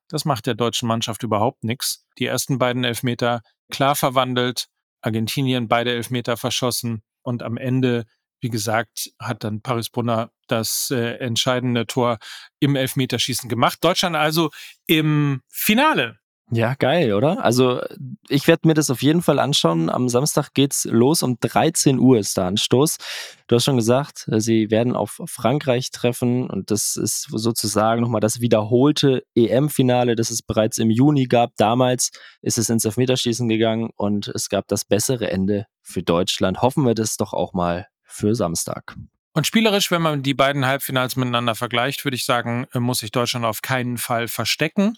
das 0.09 0.25
macht 0.25 0.47
der 0.47 0.55
deutschen 0.55 0.89
Mannschaft 0.89 1.23
überhaupt 1.23 1.65
nichts. 1.65 2.05
Die 2.19 2.27
ersten 2.27 2.59
beiden 2.59 2.85
Elfmeter 2.85 3.43
klar 3.71 3.95
verwandelt, 3.95 4.67
Argentinien 5.01 5.69
beide 5.69 5.93
Elfmeter 5.93 6.37
verschossen 6.37 7.03
und 7.23 7.43
am 7.43 7.57
Ende 7.57 8.05
wie 8.45 8.51
gesagt, 8.51 9.11
hat 9.19 9.43
dann 9.43 9.63
Paris 9.63 9.89
Brunner 9.89 10.31
das 10.49 10.91
äh, 10.91 11.15
entscheidende 11.15 11.87
Tor 11.87 12.19
im 12.61 12.77
Elfmeterschießen 12.77 13.49
gemacht. 13.49 13.79
Deutschland 13.83 14.17
also 14.17 14.51
im 14.87 15.41
Finale. 15.49 16.19
Ja, 16.51 16.75
geil, 16.75 17.15
oder? 17.15 17.43
Also 17.43 17.81
ich 18.29 18.47
werde 18.47 18.69
mir 18.69 18.75
das 18.75 18.91
auf 18.91 19.03
jeden 19.03 19.23
Fall 19.23 19.39
anschauen. 19.39 19.89
Am 19.89 20.11
Samstag 20.11 20.53
geht's 20.53 20.85
los. 20.85 21.23
Um 21.23 21.39
13 21.41 21.99
Uhr 21.99 22.19
ist 22.19 22.37
der 22.37 22.45
Anstoß. 22.45 22.99
Du 23.47 23.57
hast 23.57 23.65
schon 23.65 23.79
gesagt, 23.79 24.29
sie 24.29 24.71
werden 24.71 24.95
auf 24.95 25.23
Frankreich 25.25 25.91
treffen 25.91 26.51
und 26.51 26.71
das 26.71 26.97
ist 26.97 27.29
sozusagen 27.31 28.03
nochmal 28.03 28.21
das 28.21 28.43
wiederholte 28.43 29.25
EM-Finale, 29.35 30.17
das 30.17 30.31
es 30.31 30.43
bereits 30.43 30.77
im 30.77 30.91
Juni 30.91 31.25
gab. 31.25 31.57
Damals 31.57 32.11
ist 32.43 32.59
es 32.59 32.69
ins 32.69 32.85
Elfmeterschießen 32.85 33.49
gegangen 33.49 33.89
und 33.97 34.29
es 34.29 34.51
gab 34.51 34.69
das 34.69 34.85
bessere 34.85 35.31
Ende 35.31 35.67
für 35.81 36.03
Deutschland. 36.03 36.61
Hoffen 36.61 36.85
wir 36.85 36.95
das 36.95 37.17
doch 37.17 37.33
auch 37.33 37.55
mal 37.55 37.87
für 38.15 38.35
Samstag. 38.35 38.97
Und 39.33 39.47
spielerisch, 39.47 39.91
wenn 39.91 40.03
man 40.03 40.23
die 40.23 40.35
beiden 40.35 40.65
Halbfinals 40.65 41.17
miteinander 41.17 41.57
vergleicht, 41.57 42.05
würde 42.05 42.15
ich 42.15 42.25
sagen, 42.25 42.67
äh, 42.73 42.79
muss 42.79 43.01
sich 43.01 43.11
Deutschland 43.11 43.45
auf 43.45 43.63
keinen 43.63 43.99
Fall 43.99 44.29
verstecken. 44.29 44.97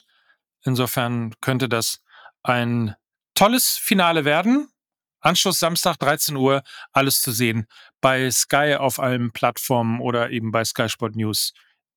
Insofern 0.63 1.35
könnte 1.41 1.69
das 1.69 2.03
ein 2.43 2.95
tolles 3.35 3.71
Finale 3.71 4.25
werden. 4.25 4.69
Anschluss 5.21 5.59
Samstag 5.59 5.97
13 5.97 6.37
Uhr, 6.37 6.63
alles 6.93 7.23
zu 7.23 7.33
sehen 7.33 7.67
bei 8.01 8.31
Sky 8.31 8.77
auf 8.79 9.01
allen 9.01 9.33
Plattformen 9.33 10.01
oder 10.01 10.31
eben 10.31 10.53
bei 10.53 10.65
Sky 10.65 10.89
Sport 10.89 11.17
News 11.17 11.55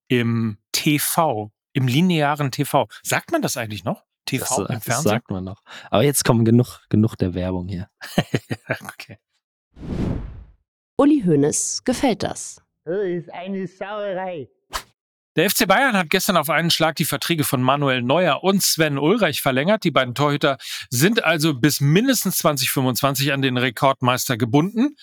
im 0.08 0.58
TV, 0.72 1.52
im 1.74 1.88
linearen 1.88 2.52
TV. 2.52 2.88
Sagt 3.04 3.32
man 3.32 3.42
das 3.42 3.58
eigentlich 3.58 3.84
noch? 3.84 4.06
TV 4.26 4.46
das, 4.46 4.58
im 4.58 4.82
Fernsehen? 4.82 5.04
Das 5.04 5.04
sagt 5.04 5.30
man 5.30 5.44
noch. 5.44 5.62
Aber 5.92 6.04
jetzt 6.04 6.24
kommen 6.24 6.46
genug, 6.46 6.80
genug 6.90 7.16
der 7.18 7.34
Werbung 7.34 7.68
hier. 7.68 7.90
okay. 8.86 9.20
Uli 11.00 11.24
Hoeneß 11.26 11.86
gefällt 11.86 12.24
das. 12.24 12.62
Das 12.84 13.06
ist 13.06 13.34
eine 13.34 13.66
Sauerei. 13.68 14.50
Der 15.38 15.50
FC 15.50 15.66
Bayern 15.66 15.96
hat 15.96 16.10
gestern 16.10 16.36
auf 16.36 16.50
einen 16.50 16.72
Schlag 16.72 16.98
die 16.98 17.06
Verträge 17.06 17.46
von 17.46 17.64
Manuel 17.64 18.02
Neuer 18.02 18.44
und 18.44 18.62
Sven 18.62 18.98
Ulreich 18.98 19.42
verlängert. 19.42 19.86
Die 19.86 19.92
beiden 19.92 20.14
Torhüter 20.14 20.58
sind 20.90 21.24
also 21.24 21.54
bis 21.54 21.80
mindestens 21.80 22.40
2025 22.40 23.32
an 23.32 23.42
den 23.42 23.56
Rekordmeister 23.56 24.36
gebunden. 24.36 24.98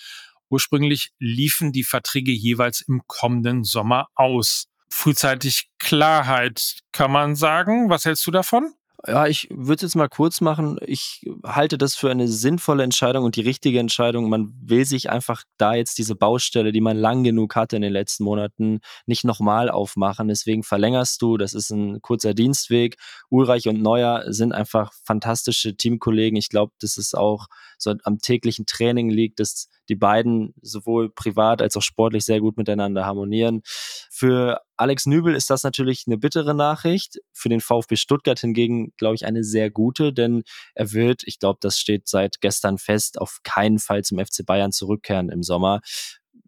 Ursprünglich 0.49 1.13
liefen 1.17 1.71
die 1.71 1.83
Verträge 1.83 2.31
jeweils 2.31 2.81
im 2.81 3.01
kommenden 3.07 3.63
Sommer 3.63 4.05
aus. 4.13 4.67
Frühzeitig 4.91 5.71
Klarheit, 5.79 6.77
kann 6.91 7.11
man 7.11 7.35
sagen. 7.35 7.89
Was 7.89 8.05
hältst 8.05 8.27
du 8.27 8.29
davon? 8.29 8.76
Ja, 9.05 9.27
ich 9.27 9.47
würde 9.51 9.75
es 9.75 9.81
jetzt 9.83 9.95
mal 9.95 10.09
kurz 10.09 10.41
machen. 10.41 10.79
Ich 10.85 11.21
halte 11.45 11.77
das 11.77 11.95
für 11.95 12.09
eine 12.09 12.27
sinnvolle 12.27 12.83
Entscheidung 12.83 13.25
und 13.25 13.35
die 13.35 13.41
richtige 13.41 13.79
Entscheidung. 13.79 14.27
Man 14.27 14.51
will 14.59 14.85
sich 14.85 15.11
einfach 15.11 15.43
da 15.57 15.75
jetzt 15.75 15.99
diese 15.99 16.15
Baustelle, 16.15 16.71
die 16.71 16.81
man 16.81 16.97
lang 16.97 17.23
genug 17.23 17.55
hatte 17.55 17.75
in 17.75 17.83
den 17.83 17.93
letzten 17.93 18.23
Monaten, 18.23 18.79
nicht 19.05 19.23
nochmal 19.23 19.69
aufmachen. 19.69 20.27
Deswegen 20.29 20.63
verlängerst 20.63 21.21
du. 21.21 21.37
Das 21.37 21.53
ist 21.53 21.69
ein 21.69 22.01
kurzer 22.01 22.33
Dienstweg. 22.33 22.97
Ulreich 23.29 23.67
und 23.67 23.81
Neuer 23.81 24.23
sind 24.33 24.51
einfach 24.51 24.91
fantastische 25.05 25.75
Teamkollegen. 25.77 26.35
Ich 26.35 26.49
glaube, 26.49 26.73
dass 26.81 26.97
es 26.97 27.13
auch 27.13 27.45
so 27.77 27.93
am 28.03 28.17
täglichen 28.17 28.65
Training 28.65 29.11
liegt, 29.11 29.39
dass 29.39 29.67
die 29.89 29.95
beiden 29.95 30.53
sowohl 30.61 31.09
privat 31.09 31.61
als 31.61 31.75
auch 31.77 31.81
sportlich 31.81 32.25
sehr 32.25 32.39
gut 32.39 32.57
miteinander 32.57 33.05
harmonieren. 33.05 33.61
Für 34.09 34.61
Alex 34.75 35.05
Nübel 35.05 35.35
ist 35.35 35.49
das 35.49 35.63
natürlich 35.63 36.03
eine 36.07 36.17
bittere 36.17 36.53
Nachricht. 36.53 37.19
Für 37.33 37.49
den 37.49 37.61
VfB 37.61 37.95
Stuttgart 37.95 38.39
hingegen, 38.39 38.93
glaube 38.97 39.15
ich, 39.15 39.25
eine 39.25 39.43
sehr 39.43 39.69
gute, 39.69 40.13
denn 40.13 40.43
er 40.75 40.93
wird, 40.93 41.23
ich 41.25 41.39
glaube, 41.39 41.59
das 41.61 41.79
steht 41.79 42.07
seit 42.07 42.41
gestern 42.41 42.77
fest, 42.77 43.19
auf 43.19 43.39
keinen 43.43 43.79
Fall 43.79 44.03
zum 44.03 44.19
FC 44.19 44.45
Bayern 44.45 44.71
zurückkehren 44.71 45.29
im 45.29 45.43
Sommer. 45.43 45.81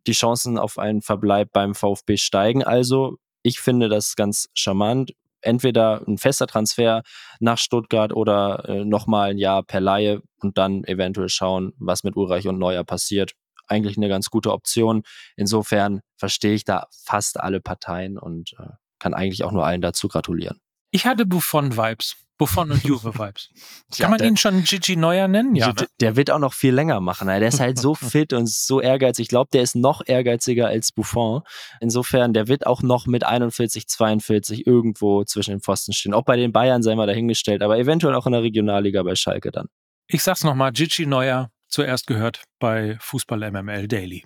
Die 0.08 0.14
Chancen 0.14 0.58
auf 0.58 0.78
einen 0.78 1.02
Verbleib 1.02 1.52
beim 1.52 1.76
VfB 1.76 2.18
steigen 2.18 2.64
also. 2.64 3.18
Ich 3.42 3.60
finde 3.60 3.90
das 3.90 4.16
ganz 4.16 4.50
charmant 4.54 5.14
entweder 5.42 6.04
ein 6.08 6.18
fester 6.18 6.48
Transfer 6.48 7.04
nach 7.40 7.58
Stuttgart 7.58 8.14
oder 8.14 8.66
äh, 8.68 8.86
nochmal 8.86 9.32
ein 9.32 9.38
Jahr 9.38 9.64
per 9.64 9.80
Laie 9.82 10.22
und 10.42 10.58
dann 10.58 10.84
eventuell 10.84 11.30
schauen, 11.30 11.74
was 11.78 12.04
mit 12.04 12.16
Ulreich 12.16 12.48
und 12.48 12.58
Neuer 12.60 12.84
passiert. 12.84 13.34
Eigentlich 13.68 13.98
eine 13.98 14.10
ganz 14.10 14.30
gute 14.30 14.52
Option. 14.52 15.04
Insofern 15.36 16.02
verstehe 16.18 16.54
ich 16.54 16.66
da 16.66 16.88
fast 17.06 17.40
alle 17.40 17.62
Parteien 17.62 18.18
und 18.18 18.54
äh, 18.60 18.70
kann 19.00 19.14
eigentlich 19.14 19.44
auch 19.44 19.52
nur 19.52 19.66
allen 19.66 19.82
dazu 19.82 20.08
gratulieren. 20.08 20.60
Ich 20.92 21.06
hatte 21.06 21.26
Buffon-Vibes. 21.26 22.16
Buffon 22.40 22.72
und 22.72 22.84
Juve-Vibes. 22.86 23.50
Kann 23.54 23.98
ja, 23.98 24.08
man 24.08 24.18
der, 24.18 24.28
ihn 24.30 24.38
schon 24.38 24.64
Gigi 24.64 24.96
Neuer 24.96 25.28
nennen? 25.28 25.56
Ja. 25.56 25.74
Der, 25.74 25.88
der, 26.00 26.16
wird 26.16 26.32
auch 26.32 26.40
noch 26.40 26.54
viel 26.54 26.74
länger 26.74 27.02
machen. 27.02 27.28
Der 27.28 27.42
ist 27.42 27.60
halt 27.60 27.78
so 27.78 27.94
fit 27.96 28.34
und 28.34 28.50
so 28.50 28.80
ehrgeizig. 28.80 29.24
Ich 29.24 29.30
glaube, 29.30 29.50
der 29.52 29.62
ist 29.62 29.76
noch 29.76 30.02
ehrgeiziger 30.06 30.68
als 30.68 30.92
Buffon. 30.94 31.42
Insofern, 31.82 32.34
der 32.34 32.48
wird 32.48 32.66
auch 32.66 32.82
noch 32.82 33.06
mit 33.06 33.26
41, 33.26 33.88
42 33.88 34.66
irgendwo 34.66 35.26
zwischen 35.26 35.52
den 35.52 35.60
Pfosten 35.60 35.92
stehen. 35.92 36.14
Auch 36.14 36.24
bei 36.24 36.38
den 36.38 36.54
Bayern 36.54 36.82
sei 36.82 36.96
mal 36.96 37.08
dahingestellt, 37.08 37.62
aber 37.62 37.78
eventuell 37.78 38.16
auch 38.16 38.26
in 38.26 38.32
der 38.32 38.42
Regionalliga 38.42 39.04
bei 39.04 39.16
Schalke 39.16 39.52
dann. 39.52 39.68
Ich 40.08 40.24
sag's 40.24 40.44
nochmal, 40.44 40.72
Gigi 40.72 41.06
Neuer 41.06 41.52
zuerst 41.68 42.08
gehört 42.08 42.44
bei 42.60 42.98
Fußball 43.02 43.52
MML 43.52 43.88
Daily. 43.88 44.24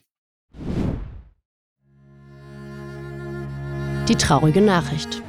Die 4.07 4.15
traurige 4.15 4.61
Nachricht. 4.61 5.23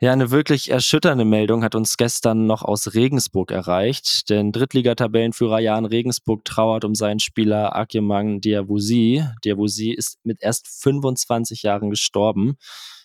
Ja, 0.00 0.12
eine 0.12 0.32
wirklich 0.32 0.70
erschütternde 0.70 1.24
Meldung 1.24 1.62
hat 1.62 1.76
uns 1.76 1.96
gestern 1.96 2.46
noch 2.46 2.62
aus 2.62 2.94
Regensburg 2.94 3.52
erreicht, 3.52 4.28
denn 4.28 4.50
Drittligatabellenführer 4.50 5.60
Jan 5.60 5.84
Regensburg 5.84 6.44
trauert 6.44 6.84
um 6.84 6.96
seinen 6.96 7.20
Spieler 7.20 7.76
Akemang 7.76 8.40
Diawusi. 8.40 9.24
Diawusi 9.44 9.90
ist 9.92 10.18
mit 10.24 10.42
erst 10.42 10.66
25 10.82 11.62
Jahren 11.62 11.90
gestorben. 11.90 12.56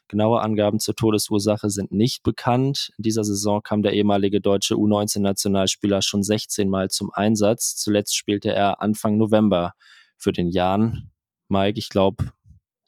Genaue 0.07 0.41
Angaben 0.41 0.79
zur 0.79 0.95
Todesursache 0.95 1.69
sind 1.69 1.91
nicht 1.91 2.23
bekannt. 2.23 2.89
In 2.97 3.03
dieser 3.03 3.23
Saison 3.23 3.61
kam 3.61 3.83
der 3.83 3.93
ehemalige 3.93 4.41
deutsche 4.41 4.73
U19-Nationalspieler 4.73 6.01
schon 6.01 6.23
16 6.23 6.67
Mal 6.67 6.89
zum 6.89 7.11
Einsatz. 7.13 7.75
Zuletzt 7.75 8.17
spielte 8.17 8.51
er 8.51 8.81
Anfang 8.81 9.17
November 9.17 9.73
für 10.17 10.31
den 10.31 10.49
Jan. 10.49 11.11
Mike, 11.49 11.77
ich 11.77 11.89
glaube, 11.89 12.31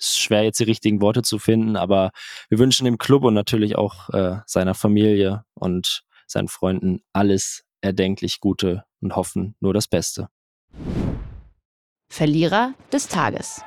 ist 0.01 0.19
schwer 0.19 0.43
jetzt 0.43 0.59
die 0.59 0.65
richtigen 0.65 1.01
Worte 1.01 1.21
zu 1.21 1.39
finden, 1.39 1.75
aber 1.75 2.11
wir 2.49 2.59
wünschen 2.59 2.85
dem 2.85 2.97
Club 2.97 3.23
und 3.23 3.33
natürlich 3.33 3.75
auch 3.75 4.09
äh, 4.09 4.37
seiner 4.45 4.73
Familie 4.73 5.45
und 5.53 6.03
seinen 6.27 6.47
Freunden 6.47 7.01
alles 7.13 7.63
erdenklich 7.81 8.39
Gute 8.39 8.83
und 9.01 9.15
hoffen 9.15 9.55
nur 9.59 9.73
das 9.73 9.87
Beste. 9.87 10.29
Verlierer 12.09 12.73
des 12.91 13.07
Tages. 13.07 13.61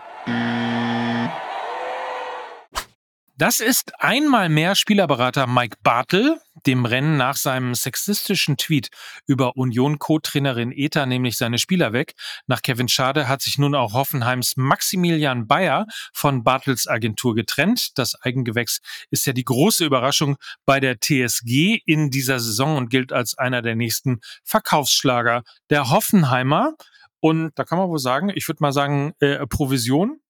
Das 3.36 3.58
ist 3.58 4.00
einmal 4.00 4.48
mehr 4.48 4.76
Spielerberater 4.76 5.48
Mike 5.48 5.78
Bartel, 5.82 6.38
dem 6.66 6.84
Rennen 6.84 7.16
nach 7.16 7.34
seinem 7.34 7.74
sexistischen 7.74 8.56
Tweet 8.56 8.90
über 9.26 9.56
Union-Co-Trainerin 9.56 10.70
Eta, 10.70 11.04
nämlich 11.04 11.36
seine 11.36 11.58
Spieler 11.58 11.92
weg. 11.92 12.14
Nach 12.46 12.62
Kevin 12.62 12.86
Schade 12.86 13.26
hat 13.26 13.42
sich 13.42 13.58
nun 13.58 13.74
auch 13.74 13.92
Hoffenheims 13.92 14.56
Maximilian 14.56 15.48
Bayer 15.48 15.86
von 16.12 16.44
Bartels 16.44 16.86
Agentur 16.86 17.34
getrennt. 17.34 17.98
Das 17.98 18.14
Eigengewächs 18.14 18.78
ist 19.10 19.26
ja 19.26 19.32
die 19.32 19.44
große 19.44 19.84
Überraschung 19.84 20.36
bei 20.64 20.78
der 20.78 21.00
TSG 21.00 21.80
in 21.86 22.10
dieser 22.10 22.38
Saison 22.38 22.76
und 22.76 22.88
gilt 22.88 23.12
als 23.12 23.36
einer 23.36 23.62
der 23.62 23.74
nächsten 23.74 24.20
Verkaufsschlager 24.44 25.42
der 25.70 25.90
Hoffenheimer. 25.90 26.74
Und 27.18 27.50
da 27.56 27.64
kann 27.64 27.78
man 27.78 27.88
wohl 27.88 27.98
sagen, 27.98 28.30
ich 28.32 28.46
würde 28.46 28.62
mal 28.62 28.72
sagen, 28.72 29.12
äh, 29.18 29.44
Provision. 29.48 30.20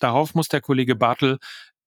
Darauf 0.00 0.34
muss 0.34 0.48
der 0.48 0.60
Kollege 0.60 0.96
Bartel 0.96 1.38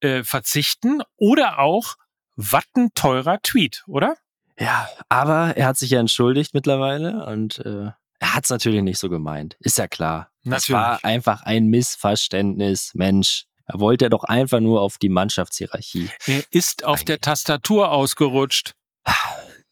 äh, 0.01 0.23
verzichten 0.23 1.01
oder 1.17 1.59
auch 1.59 1.95
wattenteurer 2.35 3.39
Tweet, 3.41 3.83
oder? 3.87 4.15
Ja, 4.59 4.87
aber 5.09 5.57
er 5.57 5.67
hat 5.67 5.77
sich 5.77 5.91
ja 5.91 5.99
entschuldigt 5.99 6.53
mittlerweile 6.53 7.25
und 7.25 7.59
äh, 7.59 7.91
er 8.19 8.35
hat 8.35 8.43
es 8.43 8.49
natürlich 8.51 8.83
nicht 8.83 8.99
so 8.99 9.09
gemeint. 9.09 9.57
Ist 9.59 9.79
ja 9.79 9.87
klar. 9.87 10.29
Natürlich. 10.43 10.67
Das 10.67 10.69
war 10.69 11.03
einfach 11.03 11.43
ein 11.43 11.67
Missverständnis, 11.67 12.91
Mensch. 12.93 13.45
Er 13.65 13.79
wollte 13.79 14.09
doch 14.09 14.23
einfach 14.23 14.59
nur 14.59 14.81
auf 14.81 14.97
die 14.97 15.09
Mannschaftshierarchie. 15.09 16.09
Er 16.27 16.43
ist 16.51 16.83
auf 16.83 17.03
der 17.03 17.19
Tastatur 17.19 17.91
ausgerutscht. 17.91 18.73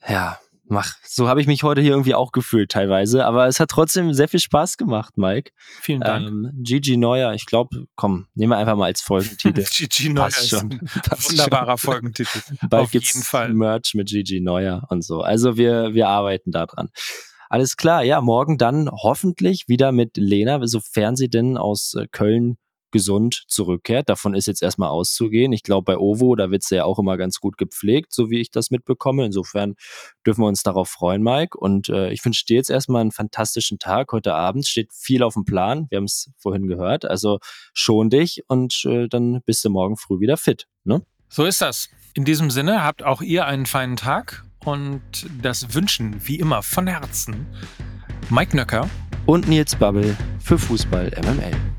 Ja, 0.07 0.39
Mach, 0.71 0.93
so 1.03 1.27
habe 1.27 1.41
ich 1.41 1.47
mich 1.47 1.63
heute 1.63 1.81
hier 1.81 1.91
irgendwie 1.91 2.13
auch 2.13 2.31
gefühlt 2.31 2.69
teilweise, 2.71 3.25
aber 3.25 3.47
es 3.47 3.59
hat 3.59 3.71
trotzdem 3.71 4.13
sehr 4.13 4.27
viel 4.27 4.39
Spaß 4.39 4.77
gemacht, 4.77 5.17
Mike. 5.17 5.51
Vielen 5.81 6.01
Dank. 6.01 6.27
Ähm, 6.27 6.51
Gigi 6.61 6.95
Neuer, 6.95 7.33
ich 7.33 7.47
glaube, 7.47 7.87
komm, 7.95 8.27
nehmen 8.35 8.51
wir 8.51 8.57
einfach 8.57 8.75
mal 8.75 8.85
als 8.85 9.01
Folgentitel. 9.01 9.63
Gigi 9.71 10.09
Neuer 10.09 10.27
ist 10.27 10.49
schon. 10.49 10.71
ein 10.71 10.79
wunderbarer 10.81 11.77
schon. 11.79 11.91
Folgentitel. 11.93 12.39
Bald 12.69 12.83
Auf 12.83 12.93
jeden 12.93 13.23
Fall. 13.23 13.51
Merch 13.51 13.95
mit 13.95 14.09
Gigi 14.09 14.41
Neuer 14.41 14.85
und 14.89 15.03
so. 15.03 15.21
Also 15.21 15.57
wir, 15.57 15.95
wir 15.95 16.07
arbeiten 16.07 16.51
da 16.51 16.67
dran. 16.67 16.89
Alles 17.49 17.75
klar, 17.75 18.03
ja, 18.03 18.21
morgen 18.21 18.59
dann 18.59 18.91
hoffentlich 18.91 19.67
wieder 19.67 19.91
mit 19.91 20.17
Lena, 20.17 20.59
sofern 20.67 21.15
sie 21.15 21.29
denn 21.29 21.57
aus 21.57 21.95
äh, 21.95 22.05
Köln 22.11 22.57
gesund 22.91 23.43
zurückkehrt. 23.47 24.09
Davon 24.09 24.33
ist 24.33 24.47
jetzt 24.47 24.61
erstmal 24.61 24.89
auszugehen. 24.89 25.53
Ich 25.53 25.63
glaube, 25.63 25.85
bei 25.85 25.97
Ovo, 25.97 26.35
da 26.35 26.51
wird 26.51 26.63
sie 26.63 26.75
ja 26.75 26.85
auch 26.85 26.99
immer 26.99 27.17
ganz 27.17 27.39
gut 27.39 27.57
gepflegt, 27.57 28.13
so 28.13 28.29
wie 28.29 28.39
ich 28.39 28.51
das 28.51 28.71
mitbekomme. 28.71 29.25
Insofern 29.25 29.75
dürfen 30.25 30.41
wir 30.41 30.47
uns 30.47 30.63
darauf 30.63 30.89
freuen, 30.89 31.23
Mike. 31.23 31.57
Und 31.57 31.89
äh, 31.89 32.11
ich 32.11 32.23
wünsche 32.23 32.45
dir 32.45 32.57
jetzt 32.57 32.69
erstmal 32.69 33.01
einen 33.01 33.11
fantastischen 33.11 33.79
Tag. 33.79 34.11
Heute 34.11 34.33
Abend 34.33 34.67
steht 34.67 34.93
viel 34.93 35.23
auf 35.23 35.33
dem 35.33 35.45
Plan. 35.45 35.87
Wir 35.89 35.97
haben 35.97 36.05
es 36.05 36.31
vorhin 36.37 36.67
gehört. 36.67 37.05
Also 37.05 37.39
schon 37.73 38.09
dich 38.09 38.43
und 38.47 38.83
äh, 38.85 39.07
dann 39.07 39.41
bist 39.45 39.63
du 39.65 39.69
morgen 39.69 39.97
früh 39.97 40.19
wieder 40.19 40.37
fit. 40.37 40.67
Ne? 40.83 41.01
So 41.29 41.45
ist 41.45 41.61
das. 41.61 41.89
In 42.13 42.25
diesem 42.25 42.49
Sinne 42.49 42.83
habt 42.83 43.03
auch 43.03 43.21
ihr 43.21 43.45
einen 43.45 43.65
feinen 43.65 43.95
Tag 43.95 44.43
und 44.65 45.01
das 45.41 45.73
wünschen 45.73 46.15
wie 46.25 46.39
immer 46.39 46.63
von 46.63 46.87
Herzen 46.87 47.45
Mike 48.29 48.55
Nöcker 48.55 48.89
und 49.25 49.47
Nils 49.47 49.75
Babbel 49.75 50.15
für 50.39 50.57
Fußball 50.57 51.11
MML. 51.23 51.78